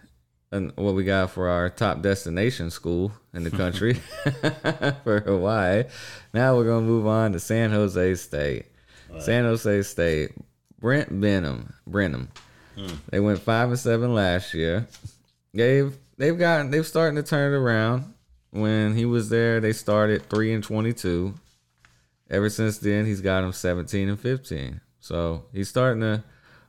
[0.51, 3.93] and what we got for our top destination school in the country
[5.03, 5.83] for Hawaii.
[6.33, 8.65] Now we're gonna move on to San Jose State.
[9.19, 10.31] San Jose State.
[10.79, 12.29] Brent Benham, Brennan.
[12.75, 12.95] Hmm.
[13.09, 14.87] They went five and seven last year.
[15.53, 18.13] They've they've gotten they've starting to turn it around.
[18.51, 21.35] When he was there, they started three and twenty two
[22.31, 26.23] ever since then he's got him 17 and 15 so he's starting to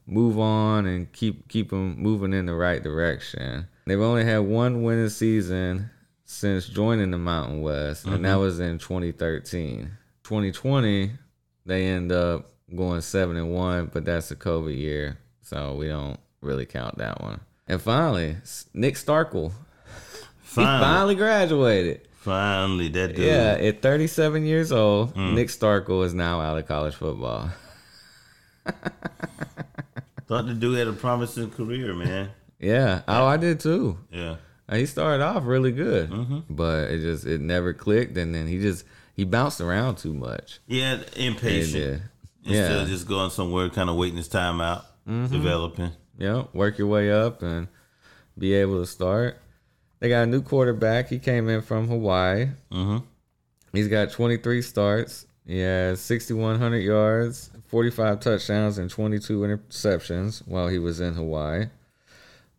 [0.07, 4.83] move on and keep keep him moving in the right direction they've only had one
[4.83, 5.91] winning season
[6.25, 8.41] since joining the mountain west and that mm-hmm.
[8.41, 9.91] was in 2013
[10.25, 11.11] 2020
[11.67, 16.19] they end up going 7 and 1 but that's a covid year so we don't
[16.41, 17.41] really count that one.
[17.69, 18.37] And finally
[18.73, 19.53] nick starkel
[20.43, 22.09] he Finally, finally graduated.
[22.23, 23.25] Finally, that dude.
[23.25, 25.35] yeah, at 37 years old, mm.
[25.35, 27.51] Nick Starkel is now out of college football.
[30.29, 32.31] Thought the dude had a promising career, man.
[32.63, 33.99] Yeah, oh, I did too.
[34.11, 34.37] Yeah,
[34.71, 36.39] He started off really good, Mm-hmm.
[36.55, 40.61] but it just it never clicked, and then he just he bounced around too much.
[40.67, 41.85] yeah, impatient.
[41.85, 42.05] And, uh,
[42.45, 42.83] Instead yeah, Mm-hmm.
[42.85, 45.91] of just going somewhere, kind of waiting his time out, developing.
[46.19, 47.69] yeah, work your way up and
[48.39, 49.39] be able to start.
[50.01, 51.09] They got a new quarterback.
[51.09, 52.49] He came in from Hawaii.
[52.73, 52.99] Mm-hmm.
[53.73, 55.27] He's got 23 starts.
[55.47, 61.67] He has 6,100 yards, 45 touchdowns, and 22 interceptions while he was in Hawaii.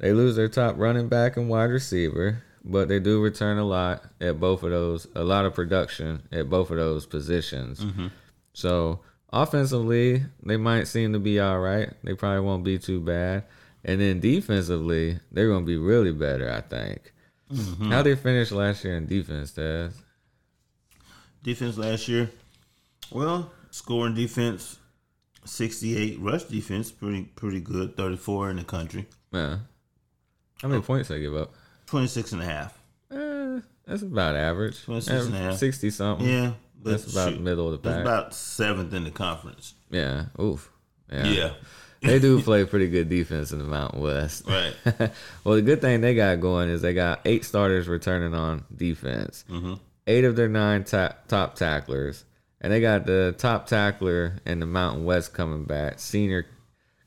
[0.04, 4.04] They lose their top running back and wide receiver, but they do return a lot
[4.20, 7.80] at both of those, a lot of production at both of those positions.
[7.80, 8.08] Mm-hmm.
[8.52, 9.00] So
[9.32, 11.94] offensively, they might seem to be all right.
[12.04, 13.46] They probably won't be too bad.
[13.86, 17.14] And then defensively, they're going to be really better, I think.
[17.50, 17.90] Mm-hmm.
[17.90, 19.94] How they finished last year in defense, Taz?
[21.44, 22.30] Defense last year,
[23.10, 24.80] well, scoring defense,
[25.46, 26.20] sixty-eight.
[26.20, 27.96] Rush defense, pretty pretty good.
[27.96, 29.06] Thirty-four in the country.
[29.32, 29.60] Yeah.
[30.62, 31.54] How many points they give up?
[31.88, 32.78] 26 and a half.
[33.12, 34.84] Eh, that's about average.
[34.86, 35.58] 26 and a half.
[35.58, 36.28] 60 something.
[36.28, 38.06] Yeah, That's about shoot, middle of the That's pack.
[38.06, 39.74] about seventh in the conference.
[39.90, 40.26] yeah.
[40.40, 40.70] Oof.
[41.12, 41.26] Yeah.
[41.26, 41.54] Yeah,
[42.02, 44.48] they do play pretty good defense in the Mountain West.
[44.48, 44.74] right.
[45.44, 49.44] well, the good thing they got going is they got eight starters returning on defense.
[49.50, 49.76] Mm-hmm.
[50.08, 52.24] Eight of their nine ta- top tacklers.
[52.62, 56.46] And they got the top tackler in the Mountain West coming back, senior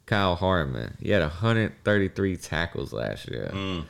[0.06, 0.96] Kyle Harmon.
[1.00, 3.84] He had 133 tackles last year Mm.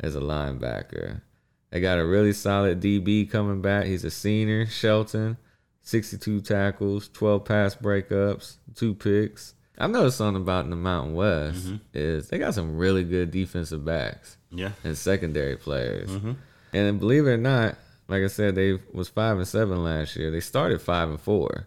[0.00, 1.22] as a linebacker.
[1.70, 3.86] They got a really solid DB coming back.
[3.86, 5.38] He's a senior, Shelton.
[5.84, 9.54] 62 tackles, 12 pass breakups, two picks.
[9.78, 13.84] I've noticed something about in the Mountain West is they got some really good defensive
[13.84, 14.72] backs Yeah.
[14.84, 16.08] and secondary players.
[16.10, 16.28] Mm-hmm.
[16.28, 20.14] And then believe it or not, like I said, they was five and seven last
[20.14, 20.30] year.
[20.30, 21.66] They started five and four,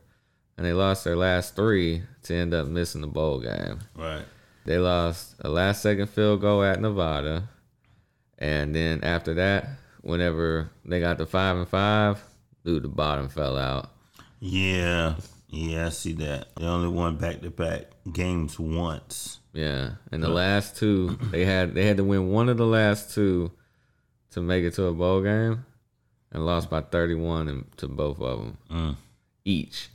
[0.58, 3.80] and they lost their last three to end up missing the bowl game.
[3.96, 4.24] Right.
[4.66, 7.50] They lost a last second field goal at Nevada.
[8.38, 9.68] And then after that,
[10.02, 12.22] whenever they got to five and five,
[12.64, 13.92] dude, the bottom fell out.
[14.40, 15.16] Yeah.
[15.50, 16.48] Yeah, I see that.
[16.56, 19.40] They only won back to back games once.
[19.54, 19.92] Yeah.
[20.12, 23.52] And the last two, they had they had to win one of the last two
[24.32, 25.66] to make it to a bowl game
[26.32, 28.96] and lost by 31 and to both of them Mm.
[29.46, 29.90] each.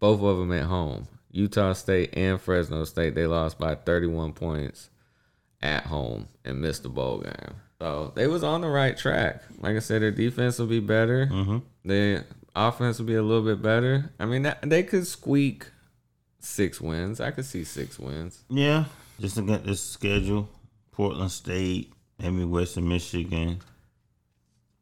[0.00, 1.08] Both of them at home.
[1.30, 4.90] Utah State and Fresno State, they lost by 31 points
[5.62, 7.54] at home and missed the bowl game.
[7.78, 9.42] So they was on the right track.
[9.58, 11.26] Like I said, their defense will be better.
[11.26, 11.58] Mm-hmm.
[11.84, 14.10] Their offense will be a little bit better.
[14.18, 15.66] I mean, that, they could squeak
[16.38, 17.20] six wins.
[17.20, 18.44] I could see six wins.
[18.48, 18.84] Yeah.
[19.20, 20.48] Just to get this schedule
[20.92, 23.60] Portland State, maybe Western Michigan,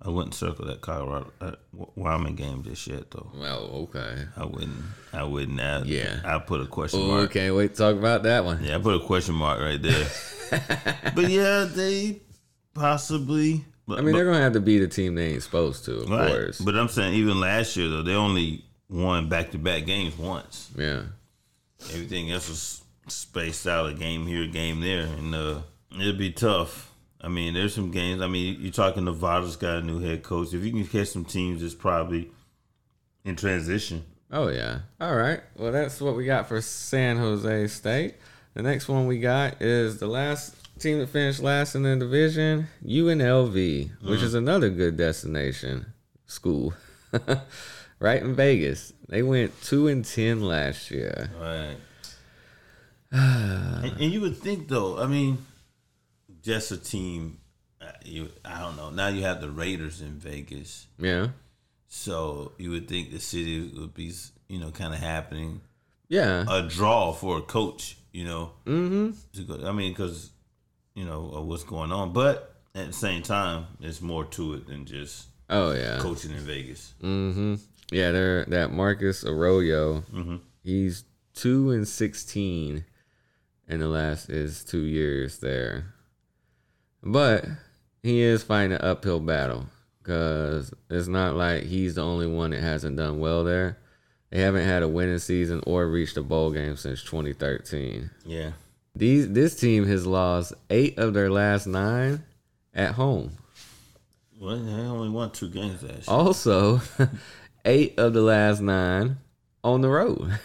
[0.06, 3.30] I wouldn't circle that Colorado uh, Wyoming game just yet though.
[3.34, 4.24] Well, okay.
[4.36, 4.82] I wouldn't.
[5.14, 5.58] I wouldn't.
[5.60, 6.20] I, Yeah.
[6.24, 7.32] I put a question Oh, mark.
[7.32, 8.62] can't wait to talk about that one.
[8.62, 10.06] Yeah, I put a question mark right there.
[11.14, 12.20] but yeah, they
[12.74, 13.64] possibly.
[13.86, 16.00] But, I mean, but- they're gonna have to beat a team they ain't supposed to,
[16.00, 16.28] of right.
[16.30, 16.60] course.
[16.60, 20.70] But I'm saying even last year though, they only won back to back games once.
[20.76, 21.02] yeah,
[21.92, 25.60] Everything else was spaced out, a game here, a game there, and uh,
[25.98, 26.90] it'd be tough.
[27.24, 28.20] I mean, there's some games.
[28.20, 30.52] I mean, you're talking Nevada's got a new head coach.
[30.52, 32.30] If you can catch some teams, it's probably
[33.24, 34.04] in transition.
[34.30, 34.80] Oh yeah.
[35.00, 35.40] All right.
[35.56, 38.16] Well, that's what we got for San Jose State.
[38.52, 42.68] The next one we got is the last team that finished last in the division,
[42.84, 44.12] UNLV, which mm-hmm.
[44.12, 45.86] is another good destination
[46.26, 46.74] school,
[48.00, 48.92] right in Vegas.
[49.08, 51.30] They went two and ten last year.
[51.40, 51.76] Right.
[53.12, 55.38] and, and you would think though, I mean,
[56.44, 57.38] just a team.
[57.80, 58.90] uh, You, I don't know.
[58.90, 61.28] Now you have the Raiders in Vegas, Yeah.
[61.88, 64.12] so you would think the city would be,
[64.48, 65.60] you know, kind of happening
[66.08, 66.44] Yeah.
[66.48, 67.96] a draw for a coach.
[68.12, 69.66] You know, mm-hmm.
[69.66, 70.30] I mean, because
[70.94, 74.84] you know what's going on, but at the same time, there's more to it than
[74.84, 75.98] just Oh yeah.
[75.98, 76.94] coaching in Vegas.
[77.02, 77.54] Mm-hmm.
[77.90, 80.02] Yeah, they're that Marcus Arroyo.
[80.12, 80.36] Mm-hmm.
[80.62, 81.02] He's
[81.34, 82.84] two and sixteen
[83.68, 85.93] in the last is two years there,
[87.04, 87.44] but
[88.02, 89.66] he is fighting an uphill battle
[90.02, 93.78] because it's not like he's the only one that hasn't done well there.
[94.30, 98.10] They haven't had a winning season or reached a bowl game since 2013.
[98.26, 98.52] Yeah.
[98.96, 102.24] These this team has lost eight of their last nine
[102.74, 103.32] at home.
[104.40, 106.16] Well, they only won two games last year.
[106.16, 106.80] Also,
[107.64, 109.18] eight of the last nine
[109.62, 110.38] on the road.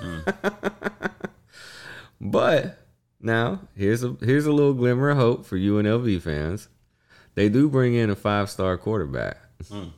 [0.00, 1.10] Mm.
[2.20, 2.85] but
[3.26, 6.68] now here's a here's a little glimmer of hope for UNLV fans.
[7.34, 9.90] They do bring in a five star quarterback, Mm.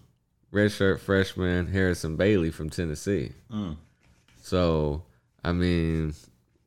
[0.52, 3.32] redshirt freshman Harrison Bailey from Tennessee.
[3.52, 3.76] Mm.
[4.42, 5.02] So
[5.44, 6.14] I mean,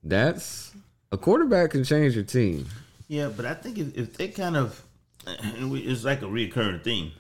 [0.04, 0.72] that's
[1.12, 2.66] a quarterback can change your team.
[3.08, 4.82] Yeah, but I think if, if they kind of,
[5.28, 7.12] it's like a reoccurring theme,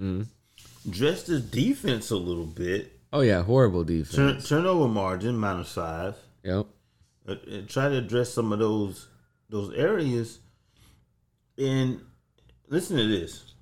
[0.00, 0.26] Mm.
[0.88, 4.48] dress the defense a little bit, Oh yeah, horrible turn, defense.
[4.48, 6.66] turnover margin minus five, Yep.
[7.28, 7.34] Uh,
[7.68, 9.08] try to address some of those
[9.48, 10.38] those areas,
[11.58, 12.00] and
[12.68, 13.54] listen to this.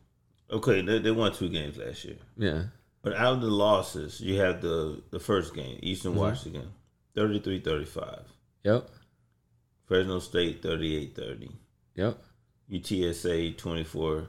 [0.51, 2.65] Okay, they, they won two games last year, Yeah.
[3.03, 6.21] but out of the losses, you have the the first game, Eastern Mm-hmm.
[6.21, 6.71] Washington,
[7.17, 8.25] 33-35.
[8.65, 8.89] Yep.
[9.87, 11.51] Fresno State 38-30.
[11.97, 12.23] Yep.
[12.71, 14.27] UTSA 24-17.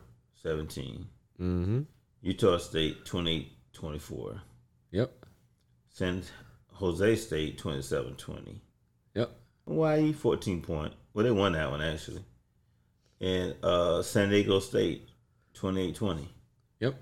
[1.39, 1.81] Mm-hmm.
[2.21, 4.39] Utah State 28-24.
[4.91, 5.25] Yep.
[5.89, 6.23] San
[6.73, 8.59] Jose State 27-20.
[9.67, 10.93] Hawaii 14 point.
[11.13, 12.23] Well, they won that one actually.
[13.19, 15.07] And uh, San Diego State
[15.55, 16.27] 28-20.
[16.79, 16.95] Yep.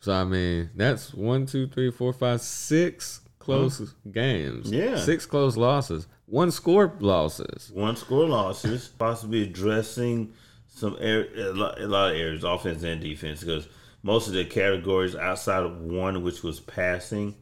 [0.00, 4.70] So I mean, that's one, two, three, four, five, six close games.
[4.70, 4.96] Yeah.
[4.96, 6.06] Six close losses.
[6.26, 7.70] One score losses.
[7.74, 10.32] One score losses, possibly addressing
[10.68, 13.68] some air, a lot, a lot of areas, offense and defense, because
[14.02, 17.34] most of the categories outside of one, which was passing,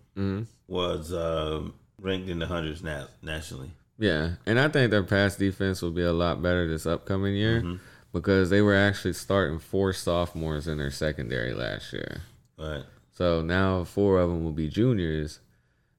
[0.67, 3.71] was um, ranked in the hundreds na- nationally.
[4.03, 4.31] Yeah.
[4.47, 7.77] And I think their pass defense will be a lot better this upcoming year Mm-hmm.
[8.12, 12.23] because they were actually starting four sophomores in their secondary last year.
[12.59, 12.83] Right.
[13.12, 15.38] So now four of them will be juniors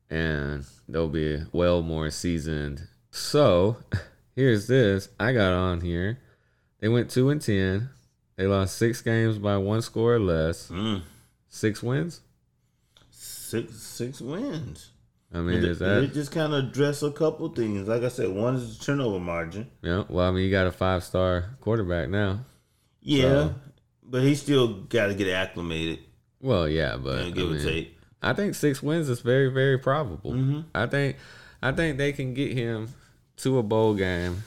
[0.09, 2.87] and they'll be well more seasoned.
[3.11, 3.77] So
[4.35, 5.07] here's this.
[5.19, 6.19] I got on here.
[6.79, 7.89] They went two and ten.
[8.35, 10.67] They lost six games by one score or less.
[10.69, 11.03] Mm.
[11.47, 12.19] Six wins.
[13.11, 14.89] Six six wins.
[15.33, 17.87] I mean, They- is they just kind of address a couple things.
[17.87, 19.67] Like I said, one is the turnover margin.
[19.81, 20.03] yeah?
[20.07, 22.45] Well, I mean, you got a five star quarterback now.
[23.01, 23.55] Yeah, So-
[24.03, 25.99] but he still got to get acclimated.
[26.41, 27.97] Well, yeah, but I, give or mean, take.
[28.21, 30.31] I think six wins is very, very probable.
[30.33, 30.59] Mm-hmm.
[30.75, 31.17] I think,
[31.61, 32.89] I think they can get him
[33.37, 34.43] to a bowl game,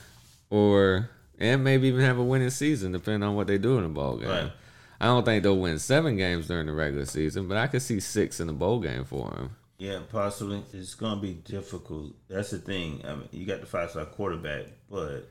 [0.50, 3.88] or and maybe even have a winning season, depending on what they do in a
[3.88, 4.28] bowl game.
[4.28, 4.52] Right.
[5.00, 8.00] I don't think they'll win seven games during the regular season, but I could see
[8.00, 9.50] six in the bowl game for him.
[9.78, 10.62] Yeah, possibly.
[10.72, 12.14] It's gonna be difficult.
[12.28, 13.02] That's the thing.
[13.06, 15.28] I mean, you got the five star quarterback, but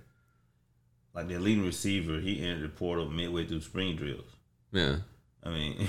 [1.14, 4.30] like the leading receiver, he entered the portal midway through spring drills.
[4.72, 4.98] Yeah,
[5.44, 5.88] I mean,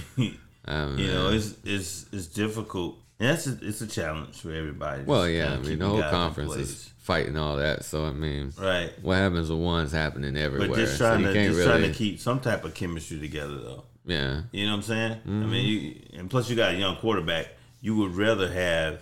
[0.67, 2.97] I mean, you know, it's it's it's difficult.
[3.19, 5.03] And that's a, it's a challenge for everybody.
[5.05, 5.55] well, yeah.
[5.55, 7.83] I mean, the whole conference is fighting all that.
[7.85, 8.91] So I mean, right.
[9.03, 10.69] what happens to one's happening everywhere.
[10.69, 13.57] But just trying you to just really, trying to keep some type of chemistry together,
[13.57, 13.85] though.
[14.05, 15.13] yeah, You know what I'm saying?
[15.13, 15.51] I Mm-hmm.
[15.51, 15.67] mean,
[16.13, 17.49] you, and plus you got a young quarterback.
[17.87, 19.01] You would rather have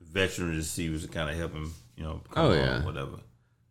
[0.00, 2.84] veteran receivers to kind of help him, you know, come Oh, on, yeah.
[2.84, 3.18] whatever.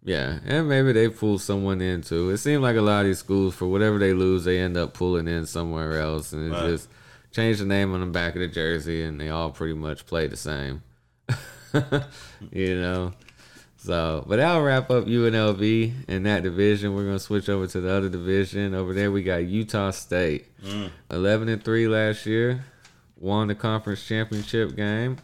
[0.05, 2.29] Yeah, and maybe they pull someone in too.
[2.29, 4.93] It seems like a lot of these schools, for whatever they lose, they end up
[4.93, 6.69] pulling in somewhere else, and Right.
[6.69, 6.87] just
[7.31, 10.27] change the name on the back of the jersey, and they all pretty much play
[10.27, 10.81] the same.
[12.51, 13.13] you know.
[13.77, 16.95] So, but that'll wrap up UNLV in that division.
[16.95, 18.73] We're gonna switch over to the other division.
[18.73, 20.89] Over there, we got Utah State, mm.
[21.11, 22.63] eleven and three last year,
[23.23, 25.17] won the conference championship game.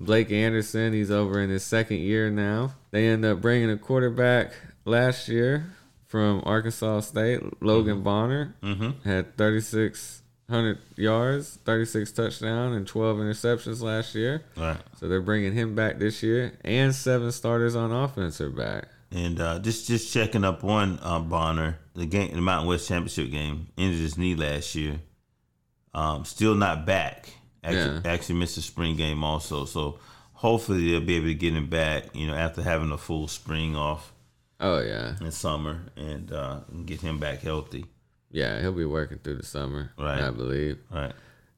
[0.00, 2.74] Blake Anderson, he's over in his second year now.
[2.90, 4.52] They end up bringing a quarterback
[4.84, 5.66] last year
[6.06, 9.08] from Arkansas State, Logan Bonner, Mm-hmm.
[9.08, 14.42] had 3,600 yards, 36 touchdowns, and 12 interceptions last year.
[14.56, 14.76] Right.
[14.98, 18.86] So they're bringing him back this year, and seven starters on offense are back.
[19.10, 23.30] And uh, just just checking up on uh, Bonner, the game, the Mountain West Championship
[23.30, 25.00] game, injured his knee last year.
[25.94, 27.28] Um, still not back.
[27.62, 28.12] Actually, Yeah.
[28.12, 29.64] actually missed the spring game also.
[29.64, 29.98] So
[30.32, 32.14] hopefully they'll be able to get him back.
[32.14, 34.12] You know, after having a full spring off
[34.60, 37.86] Oh yeah, in summer and uh, and get him back healthy.
[38.30, 40.20] yeah, he'll be working through the summer, Right.
[40.22, 40.78] I believe.
[40.90, 41.12] Right.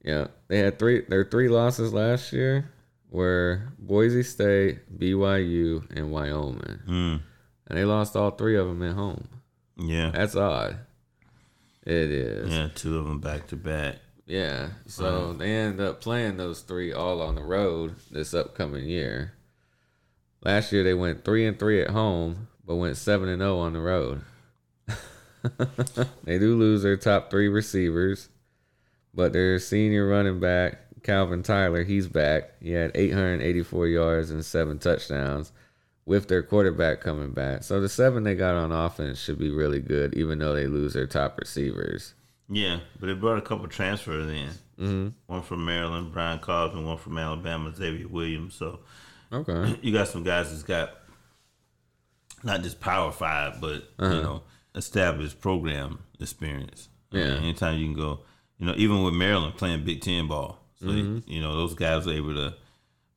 [0.05, 1.01] Yeah, they had three.
[1.09, 2.71] Their three losses last year
[3.11, 7.21] were Boise State, BYU, and Wyoming, Mm.
[7.69, 9.29] and they lost all three of them at home.
[9.77, 10.11] Yeah.
[10.11, 10.77] That's odd.
[11.85, 12.51] It is.
[12.53, 12.69] Yeah.
[12.75, 13.97] Two of them back to back.
[14.27, 14.71] Yeah.
[14.87, 19.33] So they end up playing those three all on the road this upcoming year.
[20.43, 23.73] Last year they went three and three at home, but went seven and zero on
[23.73, 24.23] the road.
[26.25, 28.29] they do lose their top three receivers,
[29.15, 32.55] but their senior running back Calvin Tyler, he's back.
[32.61, 35.53] He had 884 yards and seven touchdowns,
[36.05, 37.63] with their quarterback coming back.
[37.63, 40.95] So the seven they got on offense should be really good, even though they lose
[40.95, 42.15] their top receivers.
[42.49, 44.51] Yeah, but they brought a couple transfers in.
[44.85, 46.85] hmm One from Maryland, Brian Cosman.
[46.85, 48.55] One from Alabama, Xavier Williams.
[48.55, 48.81] So
[49.33, 49.77] Okay.
[49.83, 50.91] you got some guys that's got
[52.45, 54.15] not just power five, but Uh-huh.
[54.15, 54.43] you know,
[54.75, 56.89] established program experience.
[57.13, 57.33] I mean, Yeah.
[57.39, 58.21] anytime you can go,
[58.59, 61.31] you know, even with Maryland playing Big Ten ball, so Mm-hmm.
[61.31, 62.55] you know those guys were able to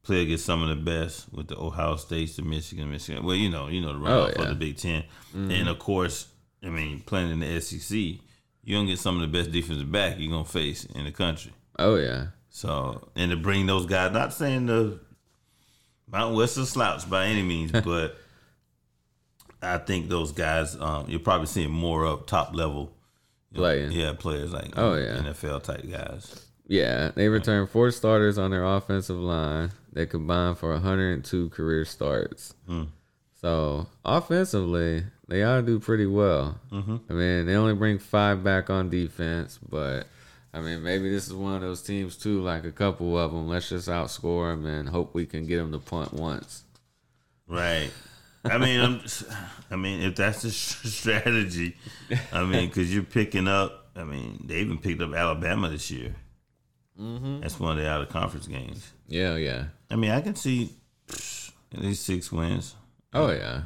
[0.01, 3.23] play against some of the best with the Ohio States, the Michigan, Michigan.
[3.23, 4.41] Well, you know, you know the Oh, runoff yeah.
[4.43, 5.03] of the Big 10
[5.33, 6.27] and of course,
[6.63, 8.19] I mean, playing in the SEC,
[8.63, 11.53] you don't get some of the best defensive back you're gonna face in the country.
[11.77, 12.27] Oh yeah.
[12.49, 14.99] So, and to bring those guys, not saying the
[16.11, 18.17] Mountain West is slouch by any means, but
[19.61, 22.91] I think those guys, um, you're probably seeing more of top level,
[23.53, 23.91] Playing.
[23.91, 25.17] yeah, players like Oh, yeah.
[25.17, 26.45] NFL type guys.
[26.67, 29.71] Yeah, they returned four starters on their offensive line.
[29.93, 32.53] that combined for 102 career starts.
[32.67, 32.83] Hmm.
[33.41, 36.59] So offensively, they ought to do pretty well.
[36.71, 36.97] Mm-hmm.
[37.09, 40.07] I mean, they only bring five back on defense, but
[40.53, 42.41] I mean, maybe this is one of those teams too.
[42.41, 45.71] Like a couple of them, let's just outscore them and hope we can get them
[45.71, 46.63] to punt once.
[47.47, 47.91] Right.
[48.43, 49.23] I mean, I'm just,
[49.69, 51.77] I mean, if that's the strategy,
[52.31, 53.91] I mean, because you're picking up.
[53.95, 56.15] I mean, they even picked up Alabama this year.
[56.99, 57.41] Mm-hmm.
[57.41, 58.91] That's one of the out of conference games.
[59.07, 59.65] Yeah, yeah.
[59.91, 60.71] I mean, I can see
[61.09, 62.75] at least six wins.
[63.13, 63.63] Oh yeah.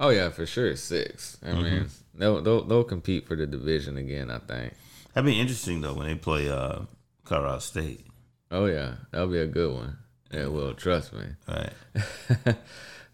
[0.00, 0.76] Oh yeah, for sure.
[0.76, 1.38] Six.
[1.44, 4.30] I mean, they'll, they'll they'll compete for the division again.
[4.30, 4.74] I think.
[5.14, 6.80] That'd be interesting though when they play uh,
[7.24, 8.06] Colorado State.
[8.50, 9.98] Oh yeah, that'll be a good one.
[10.30, 10.74] It will.
[10.74, 11.24] Trust me.
[11.48, 11.72] Right.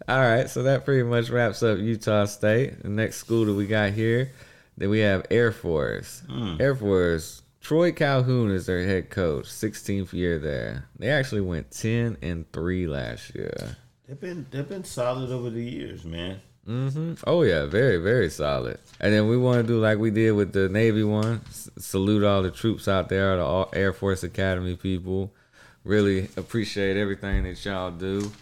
[0.09, 2.82] All right, so that pretty much wraps up Utah State.
[2.82, 4.32] The next school that we got here,
[4.76, 6.22] then we have Air Force.
[6.61, 7.43] Air Force.
[7.61, 10.85] Troy Calhoun is their head coach, 16th year there.
[10.99, 13.76] They actually went 10 and three last year.
[14.07, 16.41] They've been they've been solid over the years, man.
[16.64, 18.78] Hmm Oh yeah, very very solid.
[19.00, 21.40] And then we want to do like we did with the Navy one.
[21.48, 25.32] S- salute all the troops out there, the all Air Force Academy people.
[25.84, 28.32] Really appreciate everything that y'all do.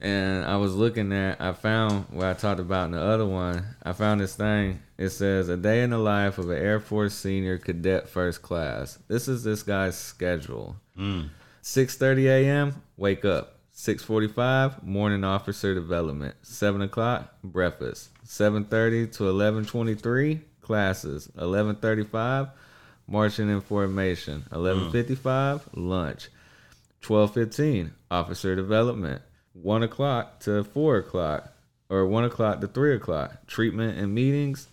[0.00, 3.64] And I was looking at, I found what I talked about in the other one.
[3.82, 4.80] I found this thing.
[4.98, 8.98] It says a day in the life of an Air Force senior cadet first class.
[9.08, 10.76] This is this guy's schedule.
[10.98, 11.30] Mm.
[11.62, 12.82] 6:30 a.m.
[12.98, 13.53] Wake up.
[13.74, 16.36] 6:45 morning officer development.
[16.42, 18.10] 7 o'clock breakfast.
[18.24, 21.28] 7:30 to 11:23 classes.
[21.36, 22.50] 11:35
[23.08, 24.44] marching in formation.
[24.50, 24.92] Mm.
[24.92, 26.28] 11:55 lunch.
[27.02, 29.22] 12:15 officer development.
[29.54, 31.52] 1 o'clock to 4 o'clock
[31.88, 34.68] or 1 o'clock to 3 o'clock treatment and meetings.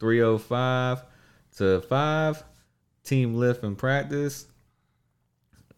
[0.00, 1.04] 3:05
[1.58, 2.42] to 5
[3.04, 4.46] team lift and practice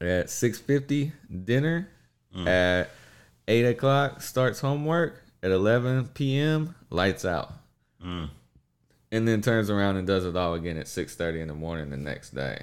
[0.01, 1.13] at 6.50
[1.45, 1.89] dinner
[2.37, 2.91] at
[3.49, 7.53] 8 o'clock starts homework at 11 p.m lights out
[8.05, 8.29] Mm.
[9.13, 11.97] and then turns around and does it all again at 6.30 in the morning the
[11.97, 12.63] next day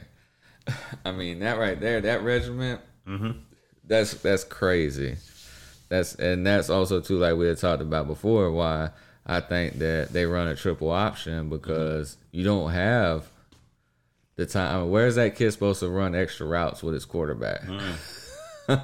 [1.06, 3.40] i mean that right there that regiment Mhm.
[3.88, 5.16] that's that's crazy
[5.90, 8.90] that's and that's also too like we had talked about before why
[9.26, 13.30] I think that they run a triple option because you don't have
[14.36, 14.90] the time.
[14.90, 17.62] Where's that kid supposed to run extra routes with his quarterback?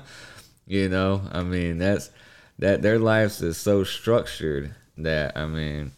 [0.68, 2.12] you know, I mean that's
[2.60, 5.92] that their lives is so structured that I mean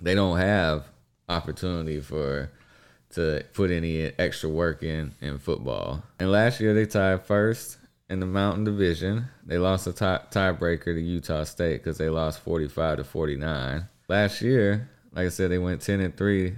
[0.00, 0.84] they don't have
[1.28, 2.50] opportunity for
[3.10, 6.02] to put any extra work in in football.
[6.18, 9.26] And last year they tied first in the Mountain Division.
[9.46, 13.86] They lost a tie, tiebreaker to Utah State because they lost 45 to 49.
[14.08, 16.54] Last year, like I said, they went 10 and 3.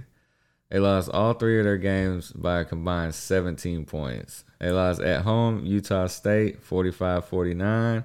[0.69, 4.43] They lost all three of their games by a combined 17 points.
[4.65, 8.03] They lost at home Utah State 45 49.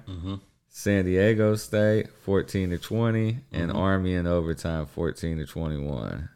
[0.69, 6.29] San Diego State 14 to 20 and Army in overtime 14 to 21.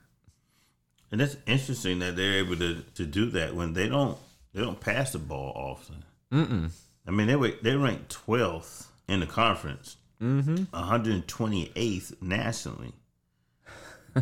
[1.11, 4.17] And that's interesting that they're able to, to do that when they don't
[4.55, 6.03] they don't pass the ball often.
[6.33, 6.71] Mm-mm.
[7.05, 10.55] I mean they were they ranked twelfth in the conference, mm-hmm.
[10.73, 12.93] 128th nationally.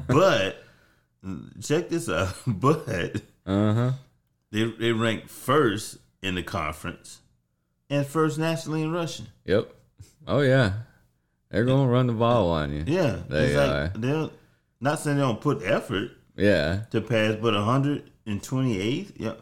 [0.08, 0.66] but
[1.62, 2.36] check this out.
[2.46, 3.92] But Uh-huh.
[4.54, 7.20] They they ranked first in the conference
[7.90, 9.28] and first nationally in rushing.
[9.46, 9.70] Yep.
[10.28, 10.74] Oh yeah.
[11.50, 12.84] They're going to run the ball on you.
[12.88, 13.92] Yeah, They like are.
[13.96, 14.30] they're
[14.82, 16.86] not saying they don't put effort Yeah.
[16.90, 19.34] to pass, but 128th, yeah.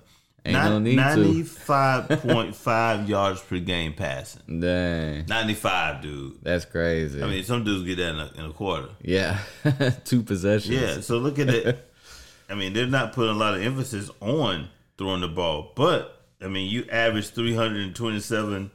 [0.43, 1.01] Ain't no need to.
[1.01, 4.59] 95.5 yards per game passing.
[4.59, 5.25] Dang.
[5.27, 6.43] 95, dude.
[6.43, 7.21] That's crazy.
[7.21, 8.89] I mean, some dudes get that in a, in a quarter.
[9.01, 9.39] yeah.
[10.03, 10.75] Two possessions.
[10.75, 11.91] Yeah, so look at it.
[12.49, 14.67] I mean, they're not putting a lot of emphasis on
[15.01, 18.71] throwing the ball, but I mean, you average 327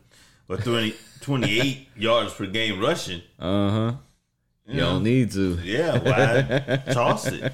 [0.49, 3.23] or 20, 28 yards per game rushing.
[3.39, 3.93] Uh-huh.
[4.67, 5.57] You don't need to.
[5.63, 7.53] Yeah, why toss it?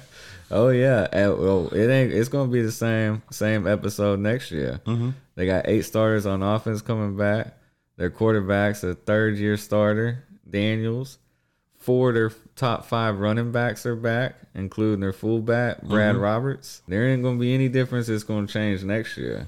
[0.49, 1.07] Oh yeah.
[1.11, 4.81] And, well, it ain't it's to be the same same episode next year.
[4.85, 5.11] Mm-hmm.
[5.35, 7.55] They got eight starters on offense coming back.
[7.97, 11.19] Their quarterback's a third year starter, Daniels.
[11.83, 16.81] Four of their top five running backs are back, including their fullback, Brad Roberts.
[16.87, 18.07] There ain't going to be any difference.
[18.09, 19.47] It's going to change next year.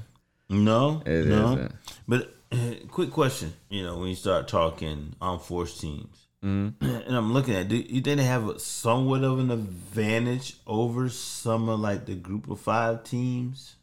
[0.50, 1.56] No, It no.
[1.56, 1.72] not
[2.08, 2.58] But uh,
[2.92, 6.86] quick question, you know, when you start talking on force teams, Mm-hmm.
[6.86, 11.10] and I'm looking at, do you think they have a, somewhat of an advantage over
[11.10, 13.76] some of like the group of five teams?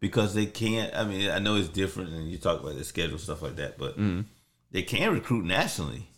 [0.00, 0.94] Because they can't.
[0.94, 3.76] I mean, I know it's different, and you talk about the schedule stuff like that,
[3.76, 4.20] but Mm-hmm.
[4.70, 6.08] they can recruit nationally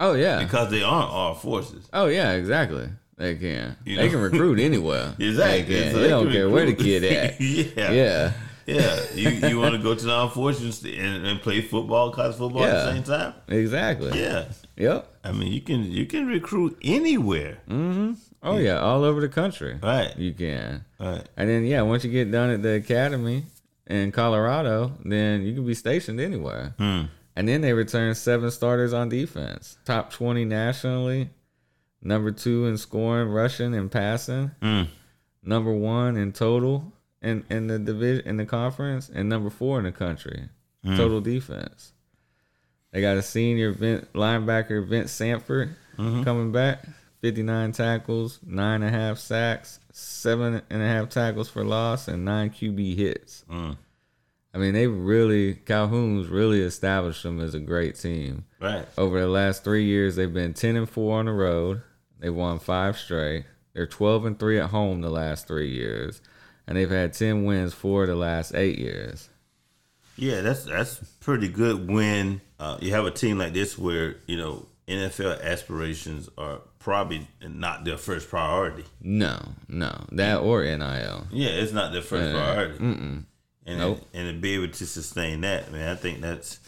[0.00, 0.42] Oh yeah.
[0.42, 1.88] because they aren't all forces.
[1.92, 2.88] Oh yeah, exactly.
[3.16, 3.76] They can.
[3.84, 4.10] You they know?
[4.12, 5.14] can recruit anywhere.
[5.18, 5.74] Exactly.
[5.74, 5.90] They.
[5.90, 7.40] So They they don't care where the kid at.
[7.40, 7.90] yeah.
[7.92, 8.32] Yeah.
[8.66, 9.00] Yeah.
[9.14, 12.64] You you want to go to the armed forces and, and play football, college football
[12.64, 13.34] at the same time?
[13.48, 14.20] Exactly.
[14.20, 14.44] Yeah.
[14.76, 15.08] Yep.
[15.24, 18.16] I mean, you can you can recruit anywhere, Mhm.
[18.42, 19.78] Oh yeah, all over the country.
[19.82, 20.16] right?
[20.16, 20.84] You can.
[21.00, 21.24] Right.
[21.36, 23.46] And then yeah, once you get done at the academy
[23.88, 26.74] in Colorado, then you can be stationed anywhere.
[26.78, 27.04] Hmm.
[27.38, 29.78] And then they return seven starters on defense.
[29.84, 31.30] Top twenty nationally,
[32.02, 34.50] number two in scoring, rushing, and passing.
[34.60, 34.88] Mm.
[35.44, 39.84] Number one in total in, in the division in the conference, and number four in
[39.84, 40.48] the country.
[40.96, 41.92] Total defense.
[42.90, 46.84] They got a senior linebacker Vince Sanford coming back.
[47.20, 52.24] 59 tackles, nine and a half sacks, seven and a half tackles for loss, and
[52.24, 53.44] nine QB hits.
[53.48, 53.76] Mm.
[54.58, 58.44] I mean, they really Calhoun's really established them as a great team.
[58.60, 58.84] Right.
[58.98, 61.82] Over the last three years, they've been 10 and four on the road.
[62.18, 63.44] They won five straight.
[63.72, 66.20] They're 12 and three at home the last three years,
[66.66, 69.28] and they've had 10 wins for the last eight years.
[70.16, 74.36] Yeah, that's that's pretty good when uh, you have a team like this where you
[74.36, 78.82] know NFL aspirations are probably not their first priority.
[79.00, 79.38] No,
[79.68, 81.28] no, that or NIL.
[81.30, 82.32] Yeah, it's not their first Yeah.
[82.32, 82.78] priority.
[82.80, 83.24] Mm-mm.
[83.68, 84.00] And Nope.
[84.14, 86.58] and to be able to sustain that, man, I think that's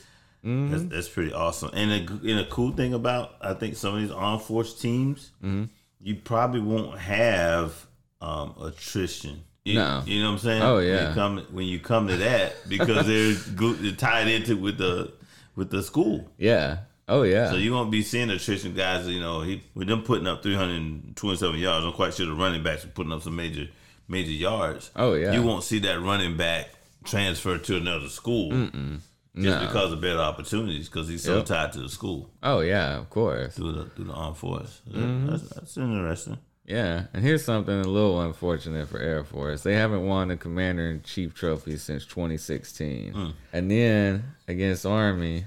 [0.45, 0.71] Mm-hmm.
[0.71, 1.71] that's, that's pretty awesome.
[1.75, 5.33] And a, and a cool thing about I think some of these armed force teams,
[5.45, 5.65] Mm-hmm.
[6.01, 7.75] you probably won't have
[8.23, 9.43] um, attrition.
[9.65, 10.03] You, No.
[10.07, 10.63] you know what I'm saying?
[10.63, 11.09] Oh, When yeah.
[11.09, 13.07] you come when you come to that because
[13.57, 15.13] they're, they're tied into with the
[15.57, 16.31] with the school.
[16.39, 16.79] Yeah.
[17.09, 17.51] Oh yeah.
[17.51, 19.07] So you won't be seeing attrition guys.
[19.09, 22.85] You know, he, with them putting up 327 yards, I'm quite sure the running backs
[22.85, 23.69] are putting up some major
[24.09, 24.91] major yards.
[24.97, 25.33] Oh, yeah.
[25.33, 26.71] you won't see that running back
[27.05, 29.61] transfer to another school just No.
[29.67, 31.47] because of better opportunities because he's so Yep.
[31.47, 32.99] tied to the school oh yeah.
[32.99, 33.55] Of course.
[33.55, 34.81] through the through the armed force.
[34.91, 35.27] Mm-hmm.
[35.31, 36.39] That's, that's interesting.
[36.67, 39.63] Yeah, and here's something a little unfortunate for Air Force.
[39.65, 43.35] They haven't won the Commander in Chief trophy since 2016.
[43.53, 45.47] And then against Army,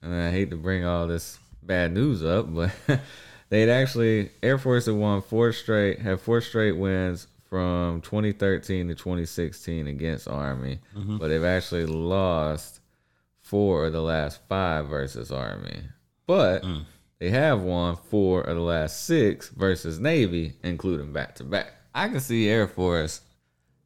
[0.00, 2.70] and I hate to bring all this bad news up, but
[3.50, 8.94] they'd actually Air Force had won four straight, had four straight wins from 2013 to
[8.94, 11.18] 2016 against Army, mm-hmm.
[11.18, 12.80] but they've actually lost
[13.42, 15.82] four of the last five versus Army.
[16.26, 16.82] but mm.
[17.18, 21.74] they have won four of the last six versus Navy, including back to back.
[21.94, 23.20] I can see Air Force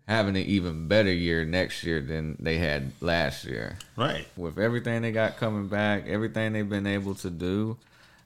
[0.06, 3.78] having an even better year next year than they had last year.
[3.96, 4.28] Right.
[4.36, 7.78] With everything they got coming back, everything they've been able to do,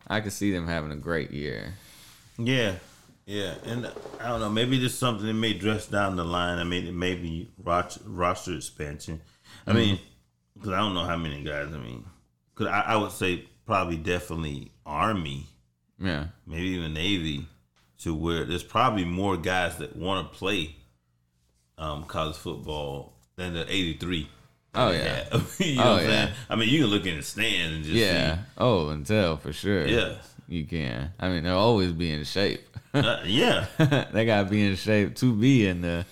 [0.07, 1.73] I can see them having a great year.
[2.37, 2.75] Yeah.
[3.31, 3.89] Yeah, and
[4.21, 4.51] I don't know.
[4.51, 6.59] Maybe there's something that may dress down the line.
[6.59, 9.21] I mean, it may be roster, roster expansion.
[9.69, 10.01] I mean,
[10.55, 11.69] because I don't know how many guys.
[11.73, 12.05] I mean,
[12.53, 15.47] because I, I would say probably definitely Army,
[15.97, 16.27] Yeah.
[16.45, 17.47] maybe even Navy,
[17.99, 20.75] to where there's probably more guys that want to play
[21.79, 24.29] um, college football than the 83.
[24.75, 25.25] Oh, yeah.
[25.61, 26.29] you know Oh, what I'm saying?
[26.49, 28.39] I mean, you can look in the stands and just Yeah.
[28.59, 29.87] Oh, and tell for sure.
[29.87, 30.15] Yeah.
[30.51, 31.13] You can.
[31.21, 32.61] I mean, they'll always be in shape.
[32.93, 33.67] Uh, yeah.
[34.13, 36.05] they gotta be in shape to be in the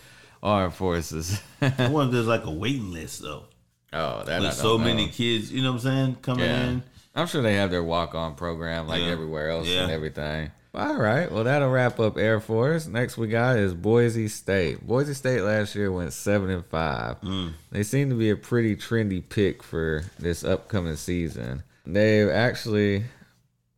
[0.43, 1.43] armed forces.
[1.61, 3.47] I wonder if there's like a waiting list, though.
[3.93, 6.63] oh, that With so many kids, you know what I'm saying, coming Yeah.
[6.69, 6.83] in.
[7.17, 9.09] I'm sure they have their walk on program like Yeah.
[9.09, 10.53] everywhere else and everything.
[10.73, 11.33] All right.
[11.33, 12.87] Well, that'll wrap up Air Force.
[12.87, 14.87] Next we got is Boise State.
[14.87, 17.21] Boise State last year went seven and five.
[17.23, 17.55] Mm.
[17.73, 21.65] They seem to be a pretty trendy pick for this upcoming season.
[21.85, 23.05] They've actually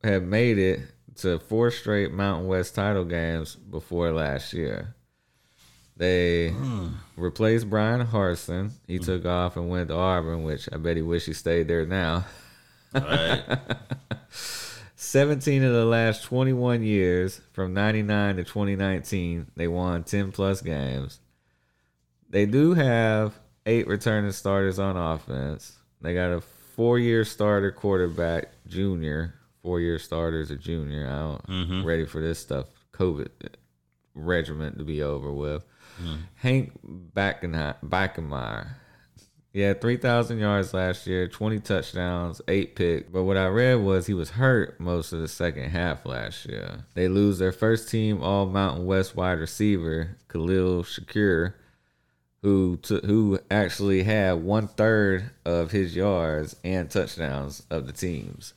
[0.03, 0.81] have made it
[1.17, 4.95] to four straight Mountain West title games before last year.
[5.97, 6.89] They hmm.
[7.17, 8.71] replaced Bryan Harsin.
[8.87, 9.05] He hmm.
[9.05, 12.25] took off and went to Auburn, which I bet he wish he stayed there now.
[12.95, 13.43] Right.
[14.95, 21.21] 17 of the last 21 years, from 99 to 2019, they won 10 plus games.
[22.29, 23.35] They do have
[23.67, 25.77] eight returning starters on offense.
[26.01, 29.35] They got a four year starter quarterback, junior.
[29.63, 31.07] Four year starters, a junior.
[31.07, 31.87] I don't mm-hmm.
[31.87, 32.67] ready for this stuff.
[32.93, 33.29] COVID
[34.15, 35.65] regiment to be over with.
[36.01, 36.17] Mm-hmm.
[36.37, 36.73] Hank
[37.15, 37.77] Bachmeier.
[37.85, 38.69] Bachmeier.
[39.53, 43.11] He had 3,000 yards last year, 20 touchdowns, 8 picks.
[43.11, 46.85] But what I read was he was hurt most of the second half last year.
[46.95, 51.55] They lose their first team All Mountain West wide receiver, Khalil Shakir,
[52.43, 58.55] who t- who actually had one third of his yards and touchdowns of the teams.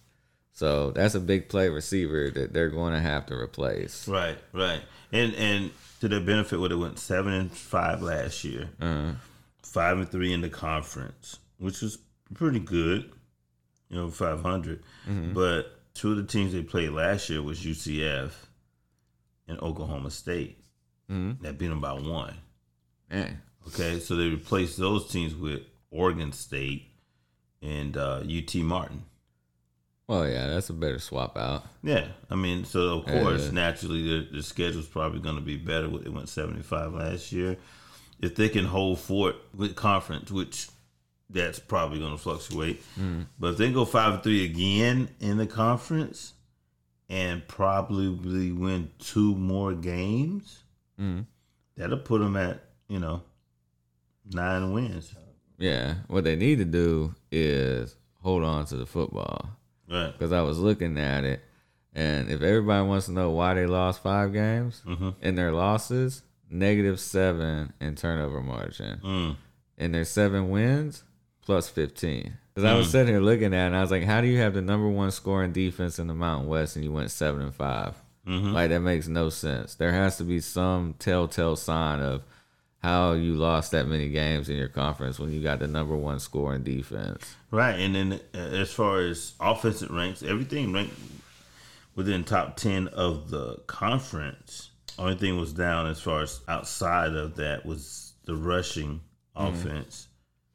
[0.55, 4.07] So that's a big play receiver that they're going to have to replace.
[4.07, 4.81] right, right.
[5.11, 9.13] And and to their benefit, would have went seven and five last year, Uh,
[9.63, 11.97] five and three in the conference, which was
[12.33, 13.11] pretty good.
[13.89, 14.41] You know, five
[15.33, 18.31] But two of the teams they played last year was UCF
[19.47, 20.59] and Oklahoma State.
[21.09, 22.35] That beat them by one.
[23.09, 23.41] man.
[23.67, 26.87] Okay, so they replaced those teams with Oregon State
[27.61, 29.03] and uh, UT Martin.
[30.07, 31.63] Well, yeah, that's a better swap out.
[31.81, 33.51] Yeah, I mean, so of course, Yeah.
[33.51, 35.87] naturally, their, their schedule's probably going to be better.
[35.87, 37.57] They went seventy five last year.
[38.19, 40.67] If they can hold fort with conference, which
[41.29, 42.83] that's probably going to fluctuate,
[43.39, 46.33] but if they go five and three again in the conference
[47.09, 50.59] and probably win two more games,
[50.99, 51.25] Mm.
[51.75, 53.23] that'll put them at you know
[54.31, 55.13] nine wins.
[55.57, 59.49] Yeah, what they need to do is hold on to the football.
[59.93, 60.11] Right.
[60.11, 61.41] because I was looking at it,
[61.93, 65.15] and if everybody wants to know why they lost five games Mhm.
[65.21, 69.35] in their losses, negative seven in turnover margin, Mm.
[69.77, 71.03] in their seven wins,
[71.41, 72.33] plus fifteen.
[72.53, 74.37] Because I was sitting here looking at it, and I was like, how do you
[74.37, 77.53] have the number one scoring defense in the Mountain West and you went seven and
[77.53, 79.75] 5 Like that makes no sense.
[79.75, 82.21] There has to be some telltale sign of
[82.83, 86.19] how you lost that many games in your conference when you got the number one
[86.19, 87.35] scoring defense.
[87.49, 90.93] Right, and then uh, as far as offensive ranks, everything ranked
[91.95, 94.71] within top ten of the conference.
[94.99, 99.01] Only thing was down as far as outside of that was the rushing
[99.35, 99.49] mm.
[99.49, 100.07] offense,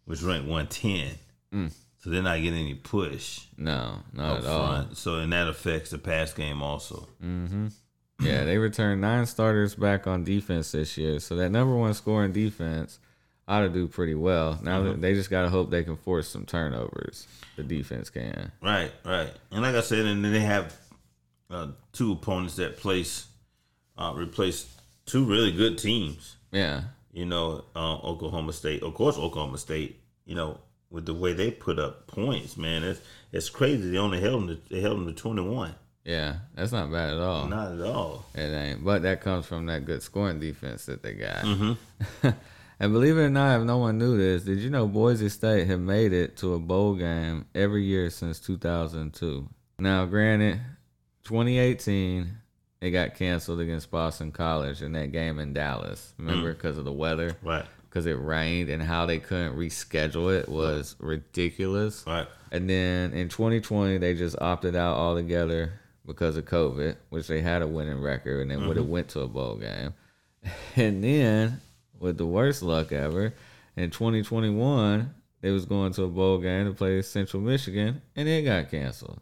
[0.05, 1.13] which ranked one ten.
[1.53, 1.73] Mm.
[1.99, 4.87] So they're not getting any push No, not at all.
[4.93, 7.09] So and that affects the pass game also.
[7.23, 7.69] Mm-hmm.
[8.21, 11.21] Yeah, they returned nine starters back on defense this year.
[11.21, 12.99] So that number one scoring defense
[13.47, 14.59] ought to do pretty well.
[14.63, 17.27] Now that they just gotta hope they can force some turnovers.
[17.57, 18.53] The defense can.
[18.63, 19.33] Right, right.
[19.51, 20.77] And like I said, and then they have
[21.51, 23.27] uh, two opponents that place
[23.97, 24.67] uh, replace
[25.07, 26.37] two really good teams.
[26.53, 26.83] Yeah.
[27.13, 28.83] you know, uh, Oklahoma State.
[28.83, 30.01] Of course, Oklahoma State.
[30.25, 30.59] You know,
[30.91, 33.01] with the way they put up points, man, it's
[33.33, 33.91] it's crazy.
[33.91, 34.49] They only held them.
[34.49, 35.75] To, they held them to twenty one.
[36.09, 36.37] Yeah.
[36.55, 37.47] That's not bad at all.
[37.47, 38.25] Not at all.
[38.35, 38.83] It ain't.
[38.83, 41.45] But that comes from that good scoring defense that they got.
[41.45, 42.29] Mm-hmm.
[42.81, 45.67] and believe it or not, if no one knew this, did you know Boise State
[45.67, 49.49] have made it to a bowl game every year since 2002?
[49.81, 50.61] Now, granted,
[51.25, 52.29] 2018
[52.81, 56.15] it got canceled against Boston College in that game in Dallas.
[56.17, 57.65] Remember, because of the weather, Right.
[57.91, 62.05] because it rained, and how they couldn't reschedule it was ridiculous.
[62.07, 62.29] Right.
[62.53, 65.73] And then in 2020, they just opted out altogether
[66.09, 68.67] because of COVID, which they had a winning record and they mm-hmm.
[68.67, 69.95] would have went to a bowl game.
[70.77, 71.61] And then,
[71.99, 73.35] with the worst luck ever,
[73.77, 78.43] in 2021, they was going to a bowl game to play Central Michigan, and it
[78.43, 79.21] got canceled.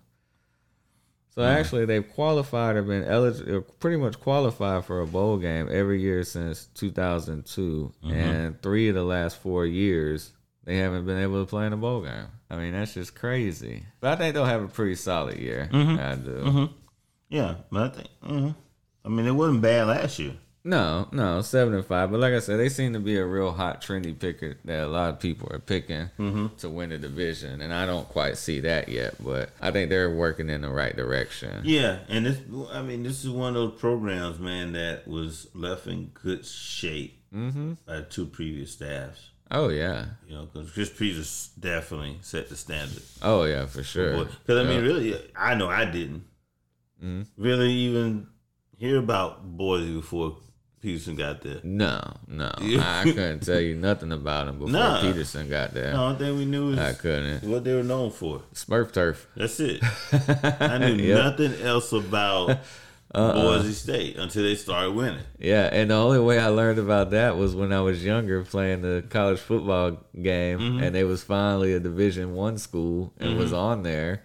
[1.30, 1.48] So mm.
[1.48, 6.22] actually, they've qualified or been eligible, pretty much qualified for a bowl game every year
[6.22, 8.14] since 2002, mm-hmm.
[8.14, 10.32] and three of the last four years
[10.66, 12.26] they haven't been able to play in a bowl game.
[12.50, 13.84] I mean, that's just crazy.
[14.00, 15.68] But I think they'll have a pretty solid year.
[15.72, 16.68] I do.
[17.30, 18.08] Yeah, but I think.
[18.22, 18.54] mhm.
[19.04, 20.34] I mean, it wasn't bad last year.
[20.64, 22.10] No, no, seven and five.
[22.10, 24.88] But like I said, they seem to be a real hot, trendy picker that a
[24.88, 26.10] lot of people are picking
[26.58, 29.14] to win the division, and I don't quite see that yet.
[29.22, 31.60] But I think they're working in the right direction.
[31.64, 32.38] Yeah, and this.
[32.72, 37.22] I mean, this is one of those programs, man, that was left in good shape
[37.34, 37.74] Mm-hmm.
[37.86, 39.30] by two previous staffs.
[39.50, 40.06] Oh yeah.
[40.26, 43.02] You know, because Chris Petersen definitely set the standard.
[43.22, 44.24] Oh yeah, for sure.
[44.24, 46.24] Because I mean, really, I know I didn't
[47.04, 47.42] Mm-hmm.
[47.42, 48.26] really even
[48.78, 50.38] hear about Boise before
[50.80, 51.60] Petersen got there.
[51.62, 55.00] No, no, I couldn't tell you nothing about him before Nah.
[55.02, 55.92] Petersen got there.
[55.92, 57.44] The only thing we knew is I couldn't.
[57.44, 58.42] what they were known for.
[58.54, 59.26] Smurf turf.
[59.36, 59.82] That's it.
[60.60, 61.18] I knew Yep.
[61.38, 62.58] nothing else about
[63.14, 65.22] Boise State until they started winning.
[65.38, 68.82] Yeah, and the only way I learned about that was when I was younger playing
[68.82, 70.82] the college football game, Mm-hmm.
[70.82, 74.22] and they was finally a Division One school and was on there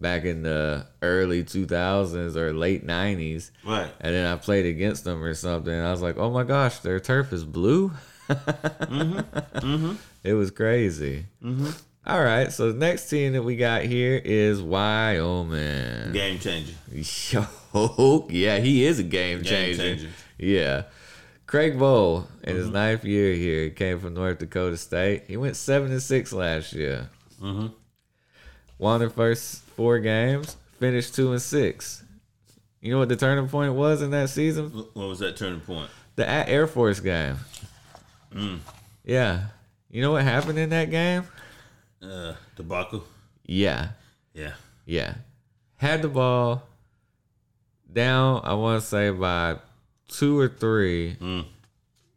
[0.00, 3.52] back in the early two thousands or late nineties.
[3.66, 3.92] Right.
[4.00, 5.74] And then I played against them or something.
[5.78, 7.92] I was like, "Oh my gosh, their turf is blue."
[8.30, 9.92] Mm-hmm.
[10.22, 11.26] It was crazy.
[12.10, 16.10] All right, so the next team that we got here is Wyoming.
[16.10, 16.72] Game changer.
[16.92, 19.82] Yo, yeah, he is a game, Game changer.
[19.94, 20.08] changer.
[20.36, 20.82] Yeah.
[21.46, 25.24] Craig Bohl in his ninth year here he came from North Dakota State.
[25.28, 27.08] He went seven and six last year.
[27.40, 27.68] Mm-hmm.
[28.78, 32.02] Won the first four games, finished two and six.
[32.80, 34.70] You know what the turning point was in that season?
[34.70, 35.90] What was that turning point?
[36.16, 37.36] The A- Air Force game.
[38.34, 38.58] Mm.
[39.04, 39.44] Yeah.
[39.92, 41.22] You know what happened in that game?
[42.02, 43.04] Uh, debacle.
[43.44, 43.90] Yeah.
[44.32, 44.54] Yeah.
[44.86, 45.14] Yeah.
[45.76, 46.62] Had the ball
[47.92, 49.56] down, I want to say by
[50.08, 51.16] two or three.
[51.20, 51.46] Mm.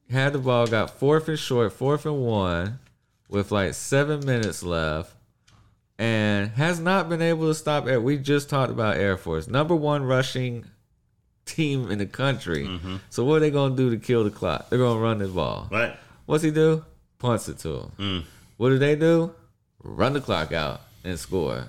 [0.09, 2.79] Had the ball, got fourth and short, fourth and one,
[3.29, 5.13] with like seven minutes left,
[5.97, 7.99] and has not been able to stop it.
[7.99, 10.65] We just talked about Air Force, number one rushing
[11.45, 12.67] team in the country.
[12.67, 12.97] Mm-hmm.
[13.09, 14.69] So what are they gonna do to kill the clock?
[14.69, 15.67] They're gonna run the ball.
[15.71, 15.95] Right.
[16.25, 16.85] What's he do?
[17.17, 17.91] Punts it to him.
[17.97, 18.23] Mm.
[18.57, 19.33] What do they do?
[19.83, 21.65] Run the clock out and score.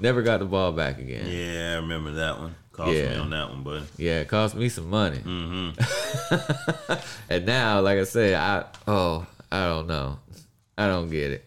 [0.00, 1.26] Never got the ball back again.
[1.28, 2.54] Yeah, I remember that one.
[2.72, 3.18] Cost me Yeah.
[3.20, 3.84] on that one, buddy.
[3.98, 5.18] Yeah, it cost me some money.
[5.18, 6.94] Mm-hmm.
[7.28, 10.18] And now, like I said, I oh, I don't know.
[10.76, 11.44] I don't get it.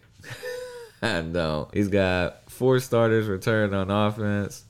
[1.02, 1.72] I don't.
[1.74, 4.64] He's got four starters returned on offense.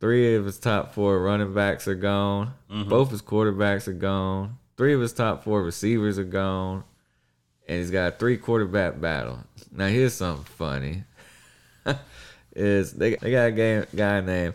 [0.00, 2.54] Three of his top four running backs are gone.
[2.68, 4.56] Both his quarterbacks are gone.
[4.76, 6.84] Three of his top four receivers are gone.
[7.70, 9.38] And he's got a three quarterback battle.
[9.70, 11.04] Now here's something funny.
[12.52, 14.54] Is they, they got a game, guy named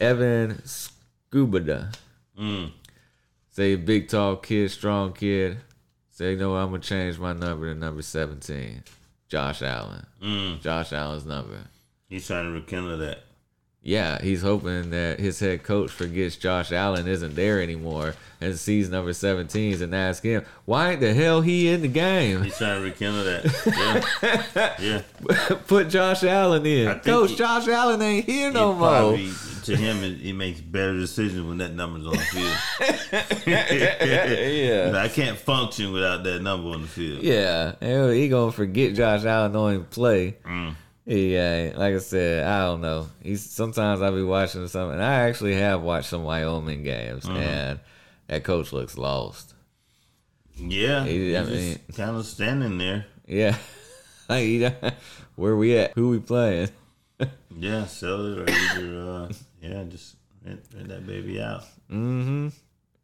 [0.00, 1.94] Evan Svoboda.
[2.40, 2.72] Mm.
[3.50, 5.58] Say big tall kid, strong kid.
[6.10, 8.82] Say, you know what, I'm gonna change my number to number 17.
[9.28, 10.06] Josh Allen.
[10.22, 10.62] Mm.
[10.62, 11.58] Josh Allen's number.
[12.08, 13.24] He's trying to rekindle that.
[13.84, 18.88] Yeah, he's hoping that his head coach forgets Josh Allen isn't there anymore and sees
[18.88, 22.42] number 17s and asks him, why the hell he in the game?
[22.44, 23.42] He's trying to rekindle that.
[24.80, 25.02] Yeah.
[25.28, 25.56] yeah.
[25.66, 27.00] Put Josh Allen in.
[27.00, 28.88] Coach, Josh Allen ain't here He no more.
[28.88, 29.30] probably,
[29.64, 33.46] to him, it, it makes better decisions when that number's on the field.
[33.46, 34.92] yeah.
[34.94, 37.22] I can't function without that number on the field.
[37.22, 37.74] Yeah,
[38.12, 40.36] he gonna forget Josh Allen don't even play.
[40.44, 40.74] Mm.
[41.04, 43.08] Yeah, like I said, I don't know.
[43.22, 44.94] He's sometimes I'll be watching something.
[44.94, 47.36] And I actually have watched some Wyoming games, Mm-hmm.
[47.36, 47.80] and
[48.28, 49.54] that coach looks lost.
[50.56, 51.04] Yeah.
[51.04, 53.06] He- I he's mean- just kind of standing there.
[53.26, 53.56] Yeah,
[54.28, 54.68] like he
[55.36, 55.92] where we at?
[55.94, 56.68] Who we playing?
[57.54, 61.62] Yeah, sell it or either, uh, yeah, just rent, rent that baby out.
[61.90, 62.48] Mm-hmm.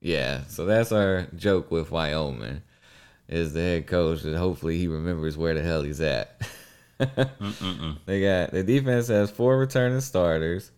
[0.01, 2.62] Yeah, so that's our joke with Wyoming.
[3.28, 6.40] Is the head coach that hopefully he remembers where the hell he's at.
[8.07, 10.70] They got the defense has four returning starters,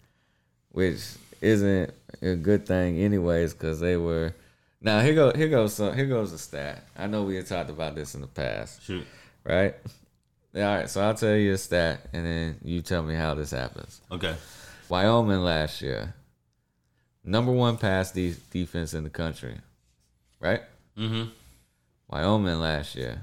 [0.71, 1.01] which
[1.41, 1.93] isn't
[2.23, 4.35] a good thing anyways because they were.
[4.81, 6.85] Now here go here goes some, here goes a stat.
[6.97, 9.07] I know we had talked about this in the past, Shoot.
[9.45, 9.75] right?
[10.55, 13.53] All right, so I'll tell you a stat and then you tell me how this
[13.53, 14.01] happens.
[14.11, 14.35] Okay.
[14.89, 16.15] Wyoming last year
[17.25, 19.57] number one pass de- defense in the country,
[20.41, 20.63] right?
[20.97, 21.29] Mm-hmm.
[22.09, 23.23] Wyoming last year,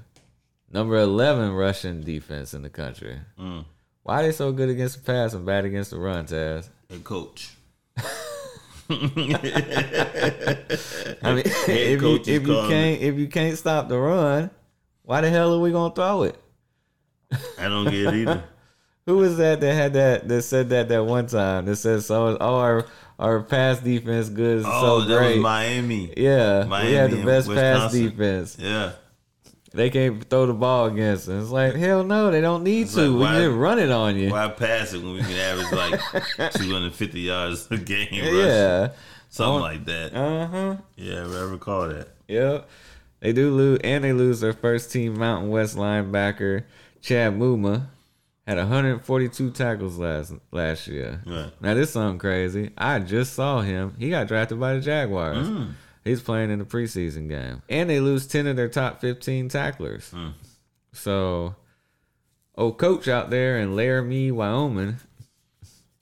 [0.72, 3.20] number eleven rushing defense in the country.
[3.40, 3.66] Mm.
[4.04, 6.70] Why they so good against the pass and bad against the run, Taz?
[6.90, 7.52] Head coach.
[8.90, 9.32] I mean,
[11.46, 14.50] if you if you can't if you can't stop the run,
[15.04, 16.40] why the hell are we gonna throw it?
[17.60, 18.44] I don't get it either.
[19.08, 22.38] Who was that that had that that said that that one time that said so?
[22.40, 22.86] Oh, our
[23.20, 25.36] our pass defense good Oh, so that great.
[25.36, 26.14] was Miami.
[26.16, 28.58] yeah, we Miami had the best pass defense.
[28.60, 28.92] Yeah.
[29.78, 31.44] They can't throw the ball against us.
[31.44, 33.02] It's like hell no, they don't need It's to.
[33.02, 34.32] like, we why- just run it on you.
[34.32, 38.08] Why pass it when we can average like 250 yards a game?
[38.12, 38.38] rushing?
[38.38, 38.90] Yeah.
[39.30, 40.14] Something like that.
[40.16, 40.76] Uh huh.
[40.96, 42.08] Yeah, I recall that.
[42.28, 42.68] Yep.
[43.20, 46.64] They do lose, and they lose their first team Mountain West linebacker
[47.02, 47.88] Chad Muma
[48.48, 51.22] had 142 tackles last last year.
[51.26, 51.52] Right.
[51.62, 52.72] Now this something crazy.
[52.78, 53.96] I just saw him.
[54.00, 55.48] He got drafted by the Jaguars.
[55.48, 55.72] Mm.
[56.08, 60.12] He's playing in the preseason game, and they lose 10 of their top 15 tacklers.
[60.12, 60.34] Mm.
[60.94, 61.56] So,
[62.56, 64.98] old coach out there in Laramie, Wyoming,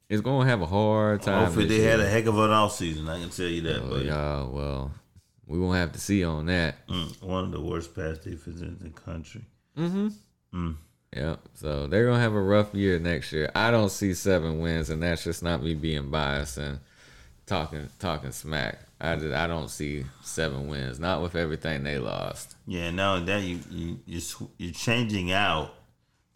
[0.09, 1.45] is going to have a hard time.
[1.45, 3.09] Hopefully they had a heck of an offseason.
[3.09, 3.81] I can tell you that.
[3.81, 4.91] Oh, but yeah, well,
[5.47, 6.87] we won't have to see on that.
[6.87, 9.41] mm, one of the worst pass defenses in the country.
[11.15, 13.49] Yeah, so they're gonna have a rough year next year.
[13.55, 16.79] I don't see seven wins, and that's just not me being biased and
[17.45, 18.79] talking talking smack.
[18.99, 22.55] I just, I don't see seven wins, not with everything they lost.
[22.65, 25.73] Yeah, no, that you you you're, you're changing out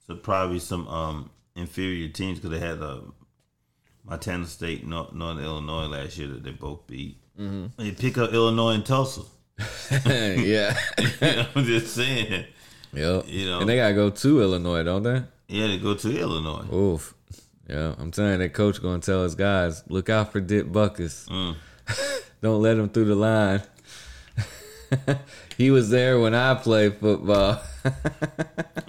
[0.07, 3.01] to probably some um inferior teams because they had uh,
[4.03, 7.17] Montana State, North, Northern Illinois last year that they both beat.
[7.39, 7.81] Mm-hmm.
[7.81, 9.21] They pick up Illinois and Tulsa.
[10.05, 10.77] yeah,
[11.55, 12.45] I'm just saying.
[12.93, 13.25] yep.
[13.27, 13.59] You know.
[13.59, 15.23] and they gotta go to Illinois, don't they?
[15.47, 16.65] Yeah, they go to Illinois.
[16.73, 17.13] Oof.
[17.67, 21.27] Yeah, I'm telling you, that coach gonna tell his guys, look out for Dick Butkus.
[21.27, 21.55] Mm.
[22.41, 23.61] Don't let him through the line.
[25.57, 27.61] he was there when I played football.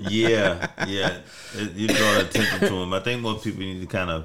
[0.09, 1.19] Yeah, yeah.
[1.55, 2.95] It- You draw attention to him.
[2.95, 4.25] I think most people need to kind of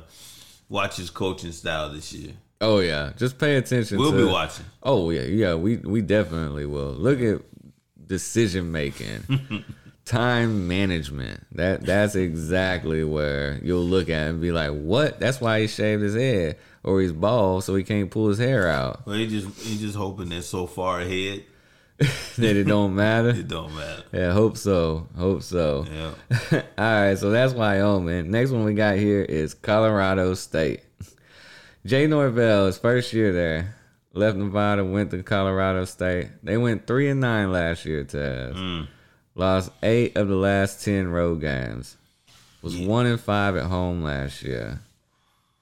[0.70, 2.32] watch his coaching style this year.
[2.62, 3.98] oh yeah, just pay attention.
[3.98, 4.66] We'll to, be watching.
[4.82, 6.94] Oh yeah, yeah, we we definitely will.
[6.94, 7.42] Look at
[8.08, 9.66] decision making,
[10.06, 11.46] time management.
[11.52, 15.20] That that's exactly where you'll look at and be like, "What?
[15.20, 18.70] That's why he shaved his head or he's bald, so he can't pull his hair
[18.70, 19.06] out.
[19.06, 21.44] Well, he just he just hoping they're so far ahead
[21.98, 24.04] that it don't matter." it don't matter.
[24.14, 25.08] Yeah, hope so.
[25.18, 25.86] Hope so.
[25.92, 26.14] Yeah.
[26.78, 28.32] All right, so that's Wyoming.
[28.32, 30.82] Next one we got here is Colorado State.
[31.86, 33.76] Jay Norvell, his first year there,
[34.14, 36.30] left Nevada, went to Colorado State.
[36.42, 38.04] They went three and nine last year.
[38.04, 38.88] Taz Mm.
[39.36, 41.98] lost eight of the last ten road games.
[42.62, 44.82] Was one and five at home last year.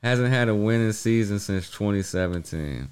[0.03, 2.89] Hasn't had a winning season since 2017.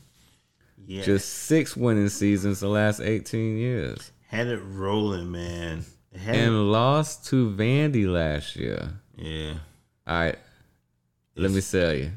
[0.87, 1.03] Yeah.
[1.03, 4.11] Just six winning seasons the last 18 years.
[4.27, 5.83] had it rolling, man.
[6.13, 8.93] It had it- And lost to Vandy last year.
[9.17, 9.55] yeah.
[10.07, 10.39] All right.
[11.35, 12.11] Let me sell you.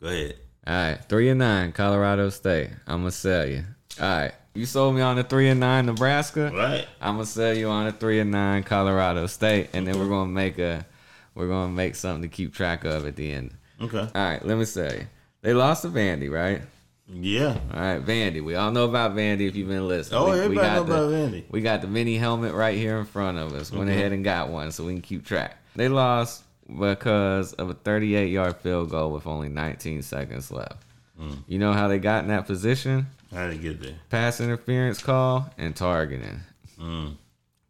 [0.00, 0.34] Go ahead.
[0.66, 0.98] All right.
[1.08, 2.70] Three and nine, Colorado State.
[2.86, 3.64] I'm going to sell you.
[4.00, 4.32] All right.
[4.54, 6.50] You sold me on the three and nine, Nebraska.
[6.52, 6.86] Right.
[7.00, 9.70] I'm to sell you on the three and nine, Colorado State.
[9.72, 10.10] And then we're mm-hmm.
[10.10, 10.86] going to make a.
[11.34, 13.54] We're going to make something to keep track of at the end.
[13.80, 13.98] Okay.
[13.98, 15.06] All right, let me say.
[15.40, 16.62] They lost to Vandy, right?
[17.10, 17.58] Yeah.
[17.72, 18.44] All right, Vandy.
[18.44, 20.20] We all know about Vandy if you've been listening.
[20.20, 21.44] Oh, we, everybody we got know the, about Vandy.
[21.50, 23.72] We got the mini helmet right here in front of us.
[23.72, 25.56] Went ahead and got one so we can keep track.
[25.74, 30.82] They lost because of a 38 yard field goal with only 19 seconds left.
[31.18, 31.38] Mm.
[31.46, 33.06] You know how they got in that position?
[33.32, 33.94] How did it get there?
[34.10, 36.40] Pass interference call and targeting.
[36.78, 37.16] Mm.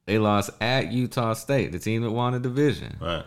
[0.07, 2.97] They lost at Utah State, the team that won the division.
[3.01, 3.25] Right.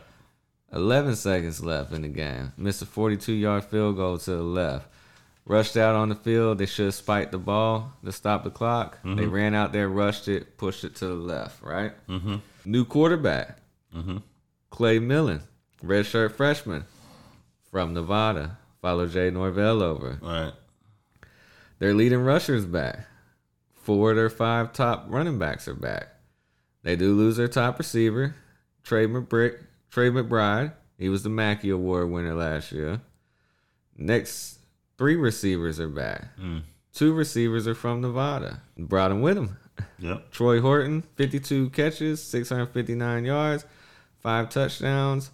[0.74, 2.54] 11 seconds left in the game.
[2.58, 4.88] Missed a 42 yard field goal to the left.
[5.46, 6.60] Rushed out on the field.
[6.60, 9.00] They should have spiked the ball to stop the clock.
[9.04, 11.94] They ran out there, rushed it, pushed it to the left, right?
[12.08, 12.36] Mm-hmm.
[12.66, 13.58] New quarterback,
[13.96, 14.18] Mm-hmm.
[14.70, 15.42] Clay Millen,
[15.84, 16.86] redshirt freshman
[17.72, 18.58] from Nevada.
[18.82, 20.18] Follow Jay Norvell over.
[20.22, 20.54] Right.
[21.80, 23.06] Their leading rushers back.
[23.74, 26.08] Four of their five top running backs are back.
[26.84, 28.36] They do lose their top receiver,
[28.84, 29.58] Trey McBrick,
[29.92, 30.74] Trey McBride.
[30.98, 33.02] He was the Mackey Award winner last year.
[33.98, 34.60] Next
[34.98, 36.38] three receivers are back.
[36.40, 36.62] Mm.
[36.94, 38.62] Two receivers are from Nevada.
[38.78, 39.58] Brought them with him.
[40.00, 40.32] Yep.
[40.32, 43.66] Troy Horton, 52 catches, 659 yards,
[44.20, 45.32] five touchdowns.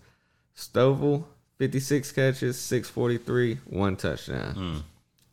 [0.56, 1.26] Stovall,
[1.58, 4.56] 56 catches, 643, one touchdown.
[4.56, 4.84] Mm.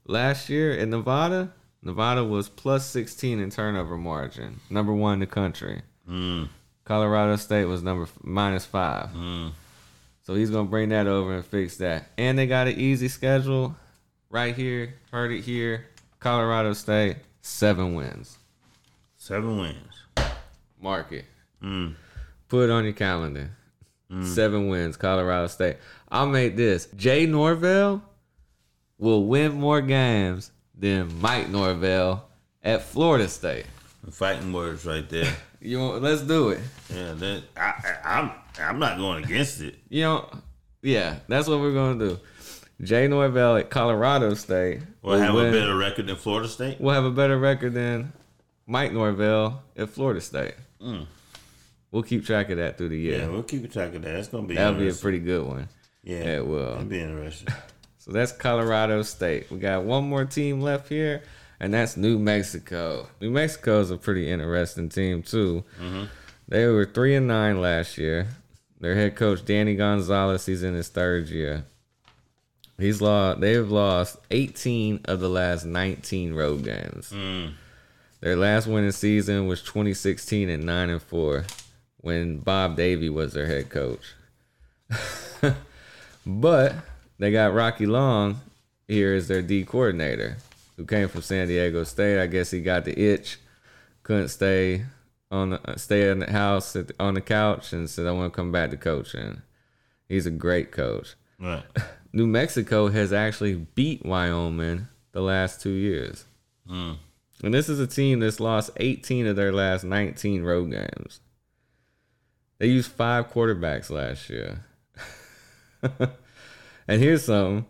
[0.07, 1.53] Last year in Nevada,
[1.83, 5.83] Nevada was plus 16 in turnover margin, number one in the country.
[6.09, 6.49] Mm.
[6.85, 9.11] Colorado State was number minus five.
[9.11, 9.53] Mm.
[10.23, 12.09] So he's gonna bring that over and fix that.
[12.17, 13.77] And they got an easy schedule
[14.31, 15.87] right here, heard it here.
[16.21, 18.39] Colorado State, seven wins.
[19.17, 20.29] Seven wins.
[20.81, 21.25] Mark it.
[21.63, 21.95] Mm.
[22.49, 23.51] Put it on your calendar.
[24.23, 25.79] Seven wins, Colorado State.
[26.09, 26.87] I'll make this.
[26.95, 28.01] Jay Norvell
[28.97, 32.29] will win more games than Mike Norvell
[32.63, 33.67] at Florida State.
[34.11, 35.35] Fighting words right there.
[35.65, 36.61] You want, let's do it.
[36.95, 37.61] yeah, that I,
[38.05, 39.77] I, I'm I'm not going against it.
[39.89, 40.29] You know,
[40.83, 42.21] yeah, that's what we're gonna do.
[42.83, 46.81] Jay Norvell at Colorado State We'll have a better record than Florida State.
[46.81, 48.13] We'll have a better record than
[48.67, 50.55] Mike Norvell at Florida State.
[50.83, 51.07] Mm.
[51.91, 53.21] We'll keep track of that through the year.
[53.21, 54.17] Yeah, we'll keep track of that.
[54.17, 55.69] It's gonna be That'll be a pretty good one.
[56.03, 56.73] yeah, it will.
[56.73, 57.49] It'll be interesting.
[57.99, 59.51] So that's Colorado State.
[59.51, 61.23] We got one more team left here,
[61.65, 63.09] and that's New Mexico.
[63.23, 65.65] New Mexico is a pretty interesting team too.
[66.47, 68.29] They were three and nine last year.
[68.81, 71.65] Their head coach Danny Gonzales, he's in his third year.
[72.77, 73.41] He's lost.
[73.41, 77.11] They've lost 18 of the last 19 road games.
[77.11, 77.55] Mm.
[78.21, 81.47] Their last winning season was 2016 and nine and four,
[81.99, 84.13] when Bob Davie was their head coach.
[86.27, 86.75] but
[87.19, 88.41] they got Rocky Long
[88.87, 90.37] here as their D coordinator,
[90.77, 92.21] who came from San Diego State.
[92.21, 93.39] I guess he got the itch,
[94.03, 94.85] couldn't stay
[95.31, 98.37] on the, stay in the house at, on the couch, and said, "I want to
[98.37, 99.43] come back to coaching."
[100.09, 101.15] He's a great coach.
[101.39, 101.65] Right.
[102.13, 106.25] New Mexico has actually beat Wyoming the last two years.
[106.71, 106.99] Mm.
[107.43, 111.21] And this is a team that's lost 18 of their last 19 road games.
[112.59, 114.65] They used five quarterbacks last year.
[115.83, 117.67] and here's something.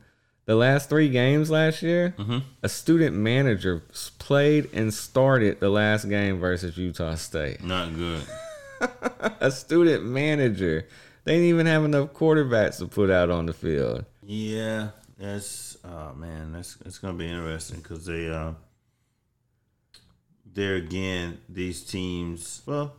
[0.47, 2.15] The last three games last year,
[2.63, 3.83] a student manager
[4.19, 7.63] played and started the last game versus Utah State.
[7.63, 8.27] Not good.
[9.41, 10.87] a student manager.
[11.25, 14.05] They didn't even have enough quarterbacks to put out on the field.
[14.23, 14.89] Yeah,
[15.19, 18.53] that's oh man, that's it's gonna be interesting because they uh,
[20.53, 22.61] there again these teams.
[22.67, 22.95] Well,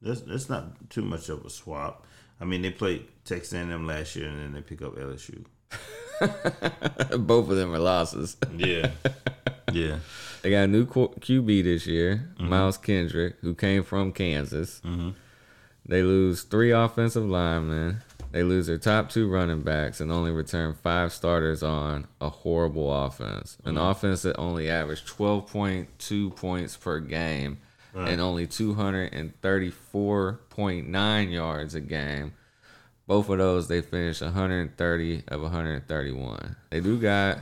[0.00, 2.06] that's that's not too much of a swap.
[2.40, 5.44] I mean, they played Texas A&M last year, and then they pick up LSU.
[7.18, 8.36] Both of them are losses.
[8.56, 8.90] Yeah,
[9.72, 9.98] yeah,
[10.42, 14.80] They got a new QB this year, Miles Kendrick, who came from Kansas.
[14.84, 15.14] Mhm.
[15.86, 18.02] They lose three offensive linemen.
[18.30, 22.90] They lose their top two running backs and only return five starters on a horrible
[23.04, 23.58] offense.
[23.64, 27.58] An offense that only averaged 12.2 points per game
[27.94, 32.32] and only 234.9 yards a game.
[33.12, 36.56] Both of those, they finished 130 of 131.
[36.70, 37.40] They do got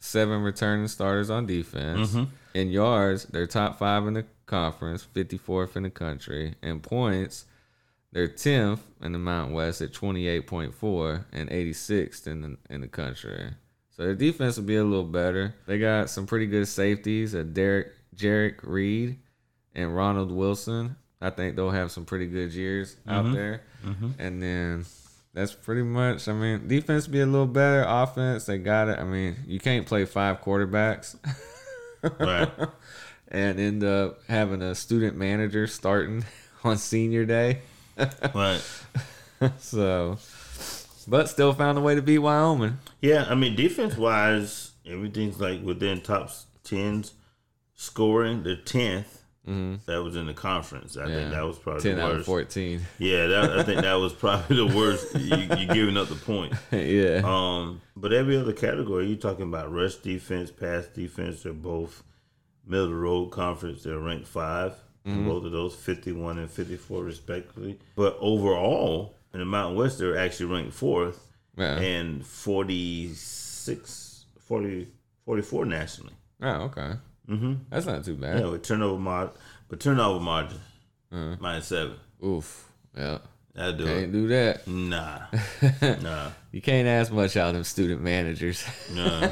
[0.00, 2.10] seven returning starters on defense.
[2.10, 2.24] Mm-hmm.
[2.52, 6.56] In yards, they're top five in the conference, 54th in the country.
[6.62, 7.46] In points,
[8.12, 13.52] they're 10th in the Mountain West at 28.4 and 86th in the, in the country.
[13.96, 15.54] So their defense will be a little better.
[15.64, 19.20] They got some pretty good safeties, a Derek Jerrick Reed
[19.74, 20.96] and Ronald Wilson.
[21.18, 23.34] I think they'll have some pretty good years out mm-hmm.
[23.34, 23.62] there.
[23.84, 24.10] Mm-hmm.
[24.18, 24.84] And then
[25.38, 26.26] that's pretty much.
[26.26, 27.84] I mean, defense be a little better.
[27.86, 28.98] Offense, they got it.
[28.98, 31.16] I mean, you can't play five quarterbacks
[32.18, 32.50] right.
[33.28, 36.24] and end up having a student manager starting
[36.64, 37.60] on senior day.
[38.34, 38.62] right.
[39.60, 40.18] So,
[41.06, 42.78] but still found a way to beat Wyoming.
[43.00, 46.32] Yeah, I mean, defense wise, everything's like within top
[46.64, 47.12] tens
[47.76, 48.42] scoring.
[48.42, 48.56] The
[49.48, 50.96] 10th that was in the conference.
[50.96, 51.30] I think Mm-hmm.
[51.30, 52.26] That was probably Ten the out of worst.
[52.26, 52.80] fourteen.
[52.98, 55.14] Yeah, that, I think that was probably the worst.
[55.18, 56.54] You, you're giving up the point.
[56.72, 57.22] yeah.
[57.24, 61.42] Um, but every other category, you're talking about rush defense, pass defense.
[61.42, 62.02] They're both
[62.66, 63.82] middle of the road conference.
[63.82, 64.74] They're ranked 5
[65.04, 67.78] in both of those, 51 and 54 respectively.
[67.96, 71.26] But overall, in the Mountain West, they're actually ranked fourth
[71.56, 71.78] Yeah.
[71.78, 74.88] and 46, 40,
[75.24, 76.12] 44 nationally.
[76.42, 76.92] oh, okay.
[77.28, 77.54] Mm-hmm.
[77.70, 78.40] That's not too bad.
[78.40, 79.34] Yeah, with turnover margin,
[79.68, 80.58] but turnover margin
[81.12, 81.36] Uh-huh.
[81.40, 81.96] minus seven.
[82.24, 82.70] Oof.
[82.96, 83.18] Yeah.
[83.54, 84.12] That'll do Can't it.
[84.12, 84.68] do that.
[84.68, 85.18] Nah,
[86.00, 88.64] nah, You can't ask much out of them student managers.
[88.94, 89.30] nah.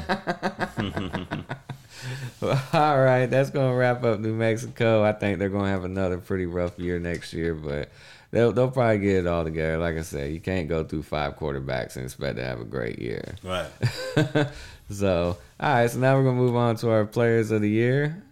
[2.73, 5.03] All right, that's gonna wrap up New Mexico.
[5.03, 7.89] I think they're gonna have another pretty rough year next year, but
[8.37, 9.77] they'll they'll probably get it all together.
[9.79, 12.99] Like I said, you can't go through five quarterbacks and expect to have a great
[12.99, 13.35] year.
[13.43, 13.67] right.
[14.89, 18.23] So, all right, so now we're gonna move on to our players of the year,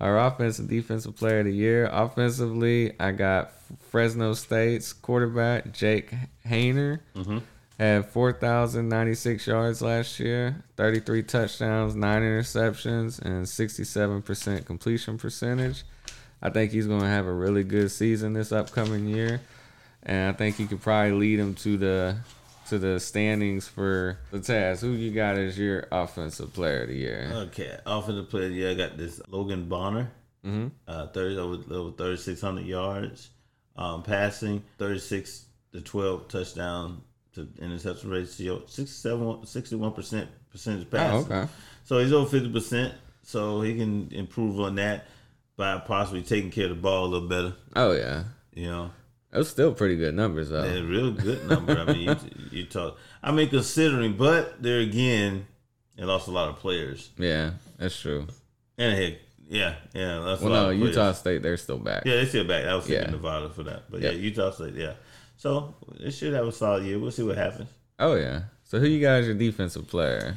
[0.00, 1.88] our offensive defensive player of the year.
[1.92, 3.52] Offensively, I got
[3.90, 6.12] Fresno State's quarterback Jake
[6.44, 6.98] Haener.
[7.14, 7.38] Mm-hmm.
[7.78, 15.84] Had 4,096 yards last year, 33 touchdowns, 9 interceptions, and 67% completion percentage.
[16.42, 19.40] I think he's going to have a really good season this upcoming year.
[20.02, 22.16] And I think he could probably lead him to the
[22.68, 24.80] to the standings for the task.
[24.80, 27.30] Who you got as your offensive player of the year?
[27.32, 28.46] Okay, offensive player.
[28.46, 30.10] of The yeah, I got this Logan Bonner.
[30.46, 30.68] Mm-hmm.
[30.88, 33.28] Uh, thirty over, over thirty six hundred yards.
[33.76, 37.02] Um, passing thirty six to twelve touchdown
[37.34, 41.12] to interception ratio 61 percent percentage pass.
[41.12, 41.48] Oh, okay.
[41.84, 42.94] So he's over fifty percent.
[43.22, 45.06] So he can improve on that
[45.60, 47.52] by possibly taking care of the ball a little better.
[47.76, 48.90] Oh yeah, You know,
[49.32, 50.62] was still pretty good numbers though.
[50.64, 51.78] a real good number.
[51.78, 52.16] I mean, you,
[52.50, 52.96] you talk.
[53.22, 55.46] I mean, considering, but there again,
[55.96, 57.10] they lost a lot of players.
[57.18, 58.26] Yeah, that's true.
[58.78, 60.20] And heck, yeah, yeah.
[60.20, 60.70] That's Well, no.
[60.70, 62.04] Utah State they're still back.
[62.06, 62.64] Yeah, they still back.
[62.64, 63.10] I was thinking Yeah.
[63.10, 64.14] Nevada for that, but Yep.
[64.14, 64.74] yeah, Utah State.
[64.74, 64.94] Yeah,
[65.36, 66.98] so it should have a solid year.
[66.98, 67.68] We'll see what happens.
[67.98, 68.44] Oh yeah.
[68.64, 70.36] So who you guys your defensive player?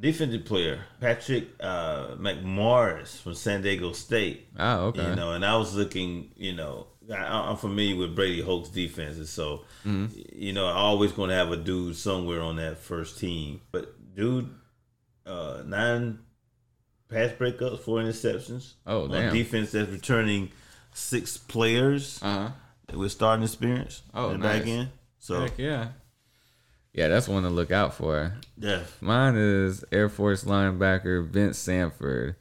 [0.00, 4.48] Defensive player Patrick uh, McMorris from San Diego State.
[4.58, 5.08] Oh okay.
[5.08, 6.32] You know, and I was looking.
[6.36, 7.16] You know, I,
[7.50, 10.18] I'm familiar with Brady Hoke's defenses, so Mm-hmm.
[10.34, 13.60] you know, always going to have a dude somewhere on that first team.
[13.70, 14.48] But dude,
[15.26, 16.18] uh, nine
[17.08, 18.72] pass breakups, four interceptions.
[18.86, 19.32] Oh, on damn.
[19.32, 20.50] defense that's returning
[20.92, 22.48] six players Uh
[22.90, 22.98] huh.
[22.98, 24.02] with starting experience.
[24.12, 24.68] Oh, and back nice.
[24.68, 24.88] in.
[25.20, 25.88] So Heck yeah.
[26.94, 28.32] Yeah, that's one to look out for.
[28.56, 32.36] yeah, Mine is Air Force linebacker Vince Sanford.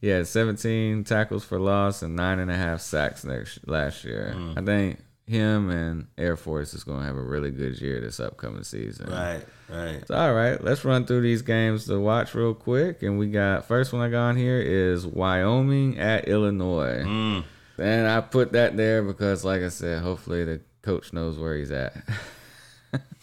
[0.00, 4.34] He had 17 tackles for loss and nine and a half sacks next last year.
[4.36, 4.58] Mm.
[4.58, 8.20] I think him and Air Force is going to have a really good year this
[8.20, 9.10] upcoming season.
[9.10, 10.06] right, right.
[10.06, 13.02] So, all right, let's run through these games to watch real quick.
[13.02, 17.04] And we got first one I got on here is Wyoming at Illinois.
[17.04, 17.44] Mm.
[17.78, 21.70] And I put that there because, like I said, hopefully the coach knows where he's
[21.70, 21.94] at.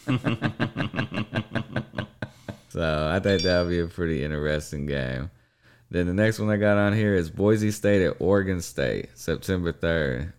[2.70, 5.30] so I think that'll be a pretty interesting game.
[5.90, 9.74] Then the next one I got on here is Boise State at Oregon State, September
[9.74, 10.32] 3rd.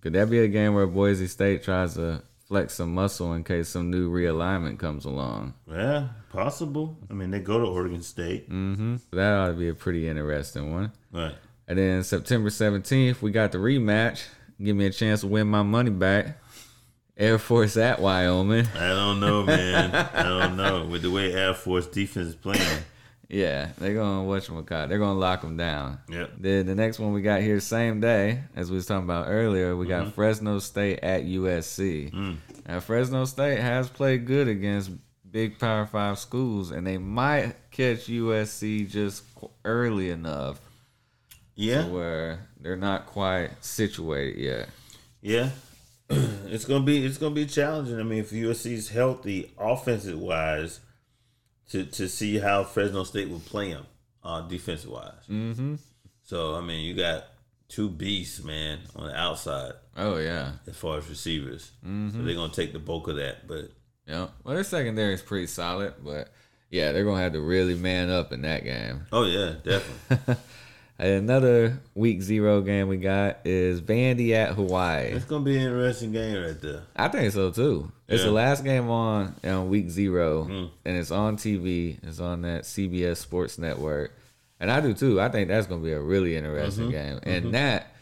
[0.00, 3.68] Could that be a game where Boise State tries to flex some muscle in case
[3.68, 5.54] some new realignment comes along?
[5.70, 6.96] Yeah, possible.
[7.10, 8.50] I mean, they go to Oregon State.
[8.50, 8.96] Mm-hmm.
[9.12, 10.92] That ought to be a pretty interesting one.
[11.12, 11.34] Right.
[11.66, 14.24] And then September 17th, we got the rematch.
[14.62, 16.38] Give me a chance to win my money back.
[17.18, 18.66] Air Force at Wyoming.
[18.76, 19.92] I don't know, man.
[19.92, 20.86] I don't know.
[20.86, 22.82] With the way Air Force defense is playing.
[23.28, 24.88] Yeah, they're going to watch whatchamacallit.
[24.88, 25.98] They're going to lock them down.
[26.08, 26.30] Yep.
[26.38, 29.76] Then the next one we got here, same day, as we was talking about earlier,
[29.76, 30.12] we got mm-hmm.
[30.12, 32.10] Fresno State at USC.
[32.10, 32.36] Mm.
[32.66, 34.92] Now, Fresno State has played good against
[35.30, 39.24] big Power Five schools, and they might catch USC just
[39.64, 40.58] early enough
[41.54, 41.86] Yeah.
[41.86, 44.68] where they're not quite situated yet.
[45.20, 45.50] Yeah.
[46.46, 47.98] it's gonna be it's gonna be challenging.
[47.98, 50.80] I mean, if USC is healthy, offensive wise,
[51.70, 53.86] to to see how Fresno State will play them,
[54.22, 55.26] uh, defensive wise.
[55.28, 55.76] Mm-hmm.
[56.22, 57.26] So I mean, you got
[57.68, 61.72] two beasts, man, on the outside Oh yeah, as far as receivers.
[61.84, 62.10] Mm-hmm.
[62.10, 63.48] So they're gonna take the bulk of that.
[63.48, 63.72] But
[64.06, 64.28] yeah.
[64.44, 66.32] Well, their secondary is pretty solid, but
[66.70, 69.06] yeah, they're gonna have to really man up in that game.
[69.12, 70.36] oh yeah, definitely.
[70.98, 75.04] Another week zero game we got is Vandy at Hawaii.
[75.12, 76.82] it's gonna be an interesting game right there.
[76.96, 77.92] I think so too.
[78.08, 80.70] It's the last game on on week zero, Mm.
[80.84, 81.98] and it's on TV.
[82.02, 84.12] It's on that CBS Sports Network,
[84.58, 85.20] and I do too.
[85.20, 86.92] I think that's gonna be a really interesting Mm-hmm.
[86.92, 87.92] game, and that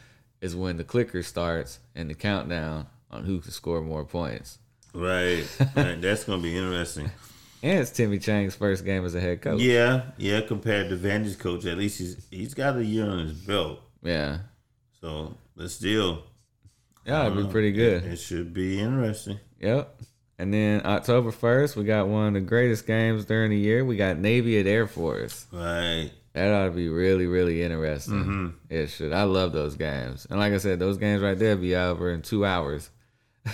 [0.41, 4.59] is when the clicker starts and the countdown on who can score more points.
[4.95, 5.45] Right.
[5.77, 6.01] right.
[6.01, 7.11] That's gonna be interesting.
[7.67, 9.61] And it's Timmy Chang's first game as a head coach.
[9.61, 10.41] Yeah, yeah.
[10.43, 13.81] Compared to Vandy's coach, at least he's he's got a year on his belt.
[14.05, 14.39] yeah,
[15.01, 16.23] So, but still,
[17.05, 18.05] yeah, it'd be pretty good.
[18.05, 19.41] It should be interesting.
[19.61, 20.01] Yep.
[20.39, 23.85] And then October first, we got one of the greatest games during the year.
[23.85, 25.47] We got Navy at Air Force.
[25.51, 26.13] Right.
[26.35, 28.15] That ought to be really, really interesting.
[28.15, 28.47] Mm-hmm.
[28.71, 29.13] It should.
[29.13, 30.25] I love those games.
[30.31, 32.91] And like I said, those games right there be over in two hours.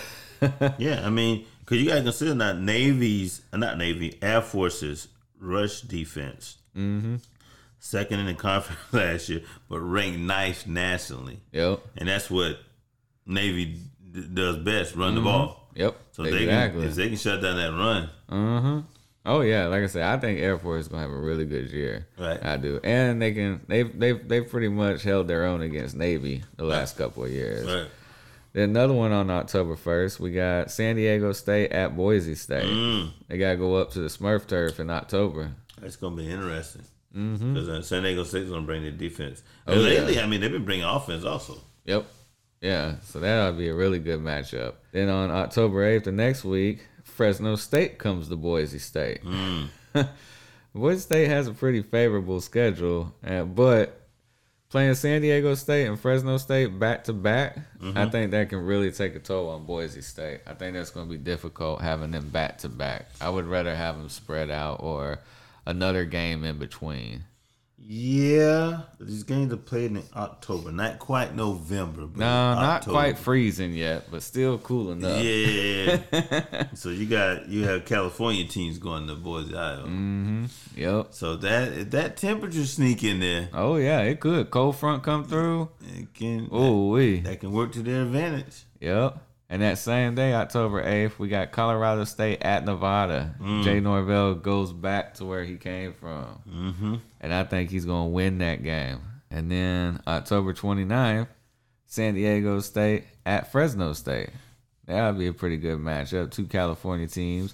[0.77, 5.07] Yeah, I mean, because you got to consider that Navy's, uh, not Navy, Air Force's
[5.39, 6.57] rush defense.
[6.77, 7.15] Mm-hmm.
[7.79, 11.79] Second in the conference last year, but ranked ninth nationally, Yep.
[11.97, 12.57] and that's what
[13.25, 13.77] Navy
[14.11, 15.67] d- does best: run the ball.
[15.75, 15.95] Yep.
[16.11, 18.81] So they can, if they can shut down that run, uh-huh.
[19.25, 21.71] Oh yeah, like I said, I think Air Force is gonna have a really good
[21.71, 22.07] year.
[22.19, 22.41] Right.
[22.43, 22.79] I do.
[22.83, 26.97] And they can they've they've they've pretty much held their own against Navy the last
[26.97, 27.65] couple of years.
[27.65, 27.87] right?
[28.53, 32.65] Then another one on October first, we got San Diego State at Boise State.
[32.65, 35.51] Mm, They gotta go up to the Smurf turf in October.
[35.81, 39.43] that's gonna be interesting because uh, San Diego State's gonna bring their defense.
[39.67, 39.87] Oh, And yeah.
[39.87, 41.57] lately, I mean, they've been bringing offense also.
[41.85, 42.05] Yep.
[42.61, 42.95] Yeah.
[43.03, 44.75] So that'll be a really good matchup.
[44.91, 49.19] Then on October 8th, the next week, Fresno State comes to Boise State.
[50.73, 53.13] Boise State has a pretty favorable schedule,
[53.53, 54.02] but
[54.73, 58.09] playing San Diego State and Fresno State back to back, I mm-hmm.
[58.09, 60.39] think that can really take a toll on Boise State.
[60.47, 63.05] I think that's going to be difficult having them back to back.
[63.21, 65.19] I would rather have them spread out or
[65.67, 67.25] another game in between.
[67.85, 72.07] Yeah, these games are played in October, not quite November.
[72.07, 72.93] But No, not October.
[72.93, 75.21] quite freezing yet, but still cool enough.
[75.21, 76.67] Yeah.
[76.75, 79.83] so you got you have California teams going to Boise, Iowa.
[79.83, 80.45] Mm-hmm.
[80.77, 81.07] Yep.
[81.11, 84.49] So that that temperature sneak in there, Oh yeah, it could.
[84.49, 85.69] Cold front come through.
[85.85, 87.19] it can Oh we.
[87.21, 88.63] that can work to their advantage.
[88.79, 89.17] Yep.
[89.53, 93.35] And that same day, October 8th, we got Colorado State at Nevada.
[93.61, 96.41] Jay Norvell goes back to where he came from.
[96.49, 96.95] Mm-hmm.
[97.21, 99.01] And I think he's going to win that game.
[99.29, 101.27] And then October 29th,
[101.85, 104.31] San Diego State at Fresno State.
[104.87, 106.31] That'll be a pretty good matchup.
[106.31, 107.53] Two California teams,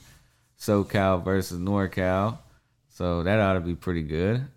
[0.58, 2.38] SoCal versus NorCal.
[2.92, 4.48] So that ought to be pretty good.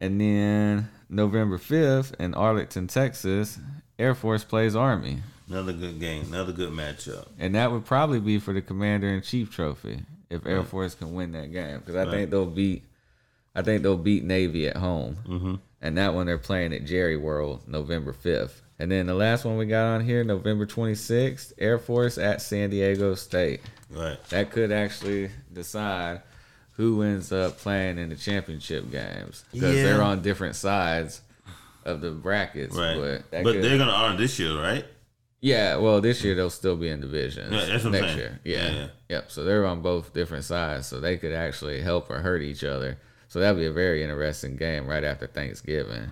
[0.00, 3.58] And then November 5th in Arlington, Texas,
[3.98, 5.24] Air Force plays Army.
[5.50, 7.26] Another good game, another good matchup.
[7.38, 10.00] And that would probably be for the Commander in Chief trophy
[10.30, 12.84] if Air Force can win that game because I think they'll beat,
[13.54, 15.54] I think they'll beat Navy at home, mm-hmm.
[15.82, 18.62] and that one they're playing at Jerry World November fifth.
[18.78, 22.40] And then the last one we got on here, November twenty sixth, Air Force at
[22.40, 23.60] San Diego State.
[23.90, 24.22] Right.
[24.28, 26.22] That could actually decide
[26.74, 29.82] who ends up playing in the championship games because Yeah.
[29.82, 31.20] they're on different sides
[31.84, 32.76] of the brackets.
[32.76, 32.94] Right.
[32.96, 34.86] But, that But could- they're gonna honor this year, right?
[35.40, 37.52] Yeah, well, this year they'll still be in divisions.
[37.52, 38.18] Yeah, that's what I'm next saying.
[38.18, 38.40] year.
[38.44, 38.64] Yeah.
[38.66, 38.86] Yeah, yeah.
[39.08, 39.30] Yep.
[39.30, 42.98] So they're on both different sides, so they could actually help or hurt each other.
[43.28, 46.10] So that'd be a very interesting game right after Thanksgiving.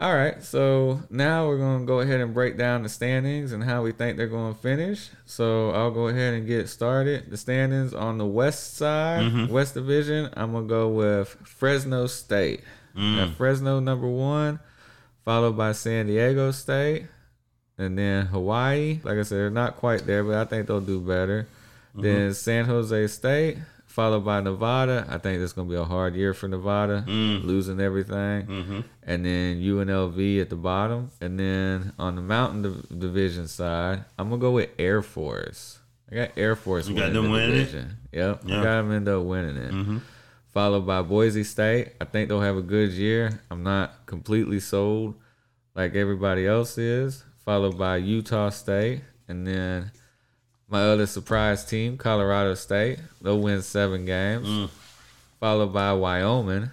[0.00, 3.82] All right, so now we're gonna go ahead and break down the standings and how
[3.82, 5.10] we think they're gonna finish.
[5.26, 7.28] So I'll go ahead and get started.
[7.32, 9.52] The standings on the west side, Mm-hmm.
[9.52, 12.60] West Division, I'm gonna go with Fresno State.
[12.96, 13.34] Mm.
[13.34, 14.60] Fresno number one,
[15.24, 17.06] followed by San Diego State,
[17.78, 19.00] and then Hawaii.
[19.02, 21.46] Like I said, they're not quite there, but I think they'll do better.
[21.92, 22.02] Mm-hmm.
[22.02, 25.06] Then San Jose State, followed by Nevada.
[25.08, 27.44] I think it's gonna be a hard year for Nevada, Mm.
[27.44, 28.46] losing everything.
[28.46, 28.80] Mm-hmm.
[29.04, 34.28] And then UNLV at the bottom, and then on the Mountain Div- Division side, I'm
[34.28, 35.78] gonna go with Air Force.
[36.10, 37.58] I got Air Force You got winning them the winning it?
[37.58, 37.96] division.
[38.12, 39.98] Yep, I got them end up winning it Mm-hmm.
[40.52, 41.88] followed by Boise State.
[42.00, 43.40] I think they'll have a good year.
[43.50, 45.14] I'm not completely sold
[45.74, 47.24] like everybody else is.
[47.48, 49.90] Followed by Utah State, and then
[50.68, 52.98] my other surprise team, Colorado State.
[53.22, 54.46] They'll win seven games.
[54.46, 54.68] Mm.
[55.40, 56.70] Followed by Wyoming,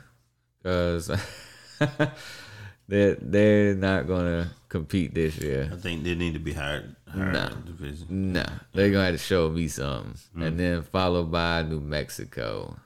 [0.62, 1.08] because
[2.90, 5.70] they they're not gonna compete this year.
[5.72, 6.94] I think they need to be hired.
[7.08, 7.44] hired No.
[7.46, 8.34] in the division.
[8.34, 10.16] No, they're gonna have to show me something.
[10.36, 10.46] Mm.
[10.46, 12.78] And then followed by New Mexico.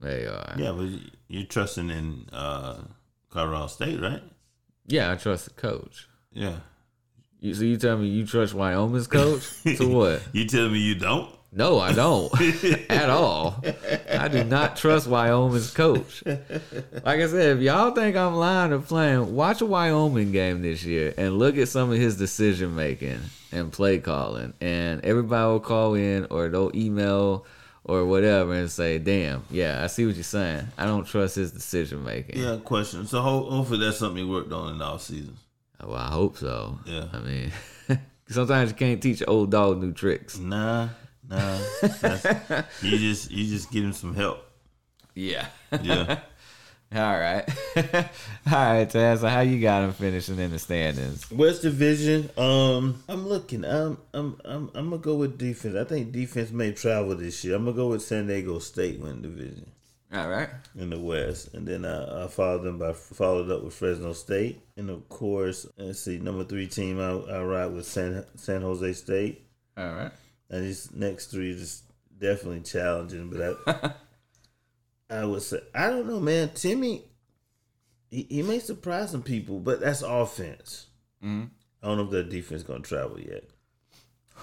[0.00, 0.56] They are.
[0.58, 0.88] Yeah, but
[1.28, 2.78] you're trusting in uh,
[3.30, 4.24] Colorado State, right?
[4.88, 6.08] Yeah, I trust the coach.
[6.32, 6.56] Yeah.
[7.40, 9.48] You, so you tell me you trust Wyoming's coach?
[9.62, 10.22] to what?
[10.32, 11.30] You tell me you don't?
[11.50, 12.30] No, I don't
[12.90, 13.64] at all.
[14.10, 16.22] I do not trust Wyoming's coach.
[16.26, 20.84] Like I said, if y'all think I'm lying or playing, watch a Wyoming game this
[20.84, 23.20] year and look at some of his decision making
[23.50, 27.46] and play calling, and everybody will call in or they'll email
[27.84, 30.68] or whatever and say, "Damn, yeah, I see what you're saying.
[30.76, 33.06] I don't trust his decision making." Yeah, question.
[33.06, 35.38] So hopefully that's something you worked on in the off season.
[35.82, 36.78] Well, I hope so.
[36.86, 37.06] Yeah.
[37.12, 37.52] I mean,
[38.28, 40.38] sometimes you can't teach an old dog new tricks.
[40.38, 40.88] Nah,
[41.28, 41.58] nah.
[42.82, 44.44] You just you just give him some help.
[45.14, 45.46] Yeah.
[45.82, 46.20] Yeah.
[46.94, 47.44] All right.
[47.76, 49.18] All right, Taz.
[49.18, 51.30] So how you got him finishing in the standings?
[51.30, 52.30] West Division.
[52.38, 53.64] Um, I'm looking.
[53.64, 55.76] I'm I'm I'm I'm gonna go with defense.
[55.76, 57.56] I think defense may travel this year.
[57.56, 59.70] I'm gonna go with San Diego State win division
[60.12, 60.48] All right.
[60.74, 64.60] in the West, and then I, I followed them by followed up with Fresno State,
[64.76, 66.98] and of course, let's see, number three team.
[66.98, 70.10] I I ride with San San Jose State, All right.
[70.48, 71.84] and these next three just
[72.18, 73.28] definitely challenging.
[73.28, 73.92] But I
[75.20, 76.50] I would say I don't know, man.
[76.54, 77.02] Timmy,
[78.10, 80.86] he, he may surprise some people, but that's offense.
[81.22, 81.50] Mhm.
[81.82, 83.44] I don't know if their defense gonna travel yet.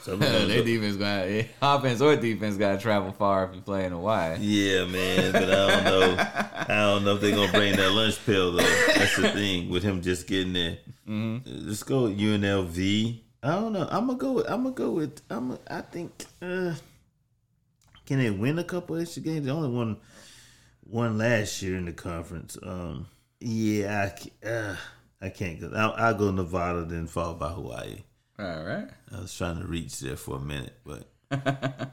[0.06, 1.28] So I'm Their defense got
[1.64, 4.38] offense or defense got to travel far if you play in Hawaii.
[4.40, 6.16] yeah, man, but I don't know.
[6.70, 8.86] I don't know if they're gonna bring that lunch pill though.
[8.94, 10.78] That's the thing with him just getting there.
[11.08, 13.20] Let's go with UNLV.
[13.42, 13.88] I don't know.
[13.90, 14.34] I'm gonna go.
[14.34, 15.22] With, I'm gonna go with.
[15.28, 15.58] I'm.
[15.68, 16.26] I think.
[16.40, 16.76] Uh,
[18.06, 19.48] can they win a couple extra games?
[19.48, 19.98] They only won
[20.84, 22.60] one last year in the conference.
[22.62, 23.08] Um,
[23.40, 24.12] yeah,
[24.44, 24.76] I, uh,
[25.20, 25.72] I can't go.
[25.76, 28.04] I'll, I'll go Nevada, then followed by Hawaii.
[28.38, 28.88] All right.
[29.16, 31.10] I was trying to reach there for a minute, but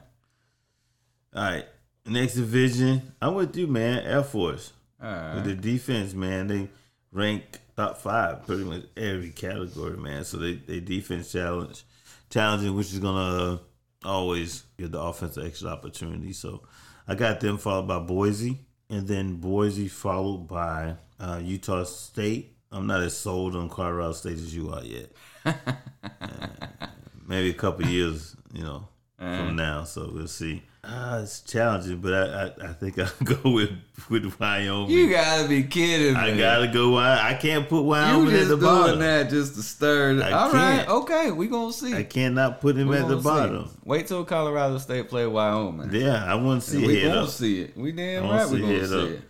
[1.33, 1.65] all right.
[2.05, 4.03] Next division, I'm with you, man.
[4.03, 5.35] Air Force All right.
[5.35, 6.47] with the defense, man.
[6.47, 6.67] They
[7.13, 7.43] rank
[7.77, 10.25] top five, pretty much every category, man.
[10.25, 11.83] So they they defense challenge
[12.29, 13.61] challenging, which is gonna
[14.03, 16.33] always give the offense an extra opportunity.
[16.33, 16.63] So
[17.07, 18.59] I got them followed by Boise,
[18.89, 22.57] and then Boise followed by uh, Utah State.
[22.69, 25.11] I'm not as sold on Colorado State as you are yet.
[27.27, 28.87] Maybe a couple years, you know,
[29.17, 29.83] from now.
[29.85, 30.63] So we'll see.
[30.85, 33.69] Uh, it's challenging, but I, I, I think I'll go with
[34.09, 34.89] with Wyoming.
[34.89, 36.19] You gotta be kidding me.
[36.19, 36.91] I gotta go.
[36.91, 38.99] Wy- I can't put You Wyoming at the doing bottom.
[38.99, 40.21] that just to stir.
[40.21, 41.93] I All right, okay, we gonna see.
[41.95, 43.23] I cannot put him We at the see.
[43.23, 43.69] bottom.
[43.85, 45.89] Wait till Colorado State play Wyoming.
[45.93, 46.87] Yeah, I want to see it.
[46.87, 47.77] we gonna up, see it.
[47.77, 49.21] We damn right we gonna head see it.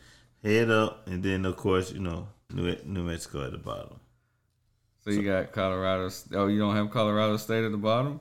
[0.43, 3.99] head up, and then of course you know New New Mexico at the bottom.
[5.05, 6.09] So you got Colorado.
[6.33, 8.19] Oh, you don't have Colorado State at the bottom.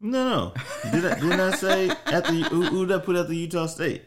[0.00, 0.90] No, no.
[0.92, 4.04] Did I, didn't I say after who, who did I put after Utah State?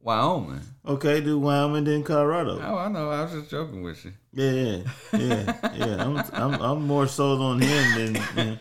[0.00, 0.62] Wyoming.
[0.84, 2.58] Okay, do Wyoming then Colorado.
[2.60, 3.10] Oh, I know.
[3.10, 4.12] I was just joking with you.
[4.32, 6.04] Yeah, yeah, yeah, yeah.
[6.04, 8.22] I'm I'm, I'm more sold on him than.
[8.34, 8.60] than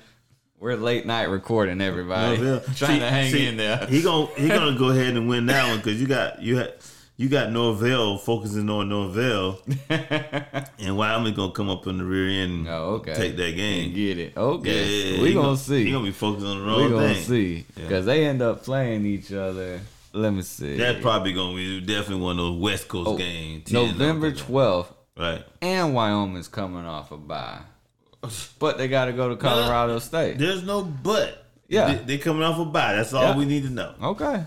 [0.59, 2.37] We're late night recording, everybody.
[2.41, 2.59] Norvell.
[2.75, 3.87] Trying See- to hang see, in there.
[3.87, 6.73] He gon' he gonna go ahead and win that one because you got you had
[7.19, 9.59] you got Norvell focusing on Norvell,
[10.79, 12.65] and Wyoming gonna come up in the rear end.
[12.69, 13.13] Oh, okay.
[13.13, 13.93] Take that game.
[13.93, 14.33] get it.
[14.37, 15.15] Yeah, Okay.
[15.17, 15.83] yeah, we gonna gonna- see.
[15.83, 16.85] He gonna be focused on the wrong thing.
[16.91, 17.23] we gonna thing.
[17.23, 17.83] see Yeah.
[17.83, 19.81] because they end up playing each other.
[20.13, 20.77] Let me see.
[20.77, 23.69] That's probably gonna be definitely one of those West Coast Oh, games.
[23.69, 25.43] November twelfth, Right.
[25.61, 27.59] and Wyoming's coming off a bye,
[28.59, 30.37] but they got to go to Colorado State.
[30.37, 31.45] There's no but.
[31.67, 31.93] Yeah.
[31.95, 32.95] They, they coming off a bye.
[32.95, 33.37] That's all Yeah.
[33.37, 33.93] we need to know.
[34.01, 34.43] Okay.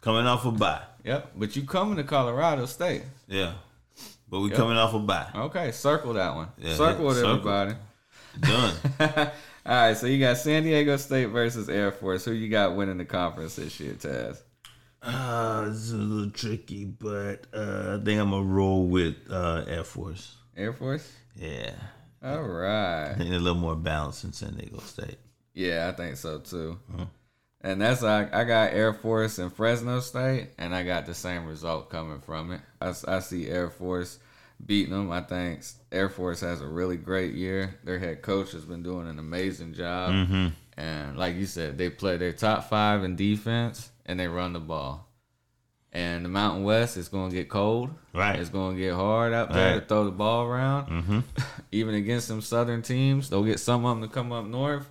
[0.00, 0.80] Coming off a bye.
[1.08, 1.32] Yep.
[1.36, 3.02] But you coming to Colorado State?
[3.26, 3.52] Yeah.
[4.28, 4.58] But we Yep.
[4.58, 5.26] coming off a bye.
[5.34, 5.72] Okay.
[5.72, 6.48] Circle that one.
[6.58, 7.30] Yeah, circle it, circle.
[7.30, 7.74] everybody.
[8.40, 8.74] Done.
[9.66, 9.96] All right.
[9.96, 12.26] So you got San Diego State versus Air Force.
[12.26, 14.42] Who you got winning the conference this year, Taz?
[15.02, 19.64] Uh, this is a little tricky, but uh, I think I'm gonna roll with uh,
[19.66, 20.36] Air Force.
[20.56, 21.10] Air Force.
[21.36, 21.70] Yeah,
[22.22, 23.10] All right.
[23.12, 25.18] I think a little more balanced in San Diego State.
[25.54, 26.78] Yeah, I think so too.
[26.92, 27.04] Uh-huh.
[27.60, 31.44] And that's I, I got Air Force and Fresno State, and I got the same
[31.46, 32.60] result coming from it.
[32.80, 34.18] I see Air Force
[34.64, 35.10] beating them.
[35.10, 37.78] I think Air Force has a really great year.
[37.84, 40.12] Their head coach has been doing an amazing job.
[40.12, 40.48] Mm-hmm.
[40.76, 44.60] And like you said, they play their top five in defense and they run the
[44.60, 45.06] ball.
[45.92, 47.90] And the Mountain West is going to get cold.
[48.12, 48.38] Right.
[48.38, 50.86] It's going to get hard out there to throw the ball around.
[50.86, 51.20] Mm-hmm.
[51.72, 54.88] Even against some Southern teams, they'll get some of them to come up north.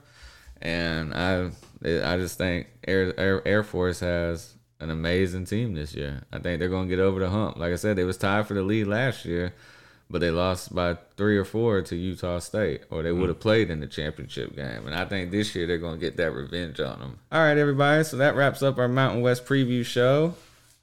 [0.62, 1.52] And I,
[1.84, 6.24] I just think Air Air, Air Force has an amazing team this year.
[6.32, 7.58] I think they're going to get over the hump.
[7.58, 9.54] Like I said, they was tied for the lead last year,
[10.10, 13.42] but they lost by three or four to Utah State, or they would have mm.
[13.42, 14.86] played in the championship game.
[14.86, 17.20] And I think this year they're going to get that revenge on them.
[17.32, 18.04] All right, everybody.
[18.04, 20.36] So that wraps up our Mountain West preview show.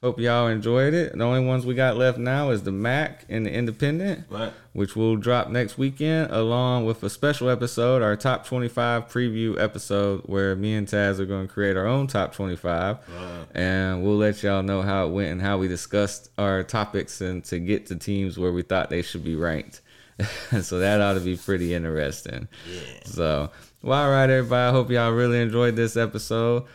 [0.05, 1.17] Hope y'all enjoyed it.
[1.17, 4.53] The only ones we got left now is the MAC and the Independent Right.
[4.73, 10.21] which will drop next weekend, along with a special episode, our top 25 preview episode,
[10.27, 12.97] where me and Taz are going to create our own top 25.
[12.97, 13.45] Right.
[13.55, 17.43] And we'll let y'all know how it went and how we discussed our topics and
[17.45, 19.81] to get to teams where we thought they should be ranked.
[20.61, 22.47] so that ought to be pretty interesting.
[22.71, 22.81] Yeah.
[23.05, 23.51] So,
[23.81, 24.69] well, all right, everybody.
[24.69, 26.65] I hope y'all really enjoyed this episode.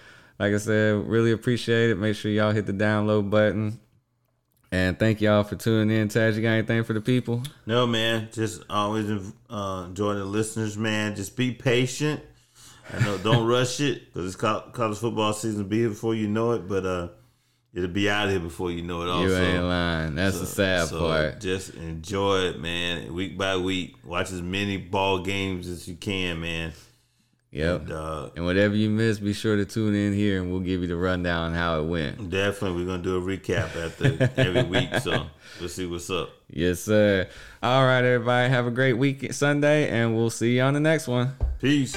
[0.40, 1.98] Like I said, really appreciate it.
[1.98, 3.78] Make sure y'all hit the download button.
[4.72, 6.08] And thank y'all for tuning in.
[6.08, 7.42] Taz, you got anything for the people?
[7.66, 8.30] No, man.
[8.32, 9.10] Just always
[9.50, 11.14] uh, enjoy the listeners, man.
[11.14, 12.22] Just be patient.
[12.90, 15.68] I know, don't rush it because it's college football season.
[15.68, 17.08] Be here before you know it, but uh,
[17.74, 19.10] it'll be out here before you know it.
[19.10, 20.14] Also, You ain't lying.
[20.14, 21.40] That's the sad So part.
[21.40, 23.12] Just enjoy it, man.
[23.12, 26.72] Week by week, watch as many ball games as you can, man.
[27.52, 27.81] Yep.
[27.81, 30.82] And, uh, And whatever you miss, be sure to tune in here and we'll give
[30.82, 32.31] you the rundown on how it went.
[32.31, 35.27] definitely, we're gonna do a recap after every week, so
[35.59, 36.31] we'll see what's up.
[36.48, 37.27] Yes, sir.
[37.62, 38.48] All right, everybody.
[38.51, 41.32] Have a great week Sunday, and we'll see you on the next one.
[41.60, 41.97] Peace.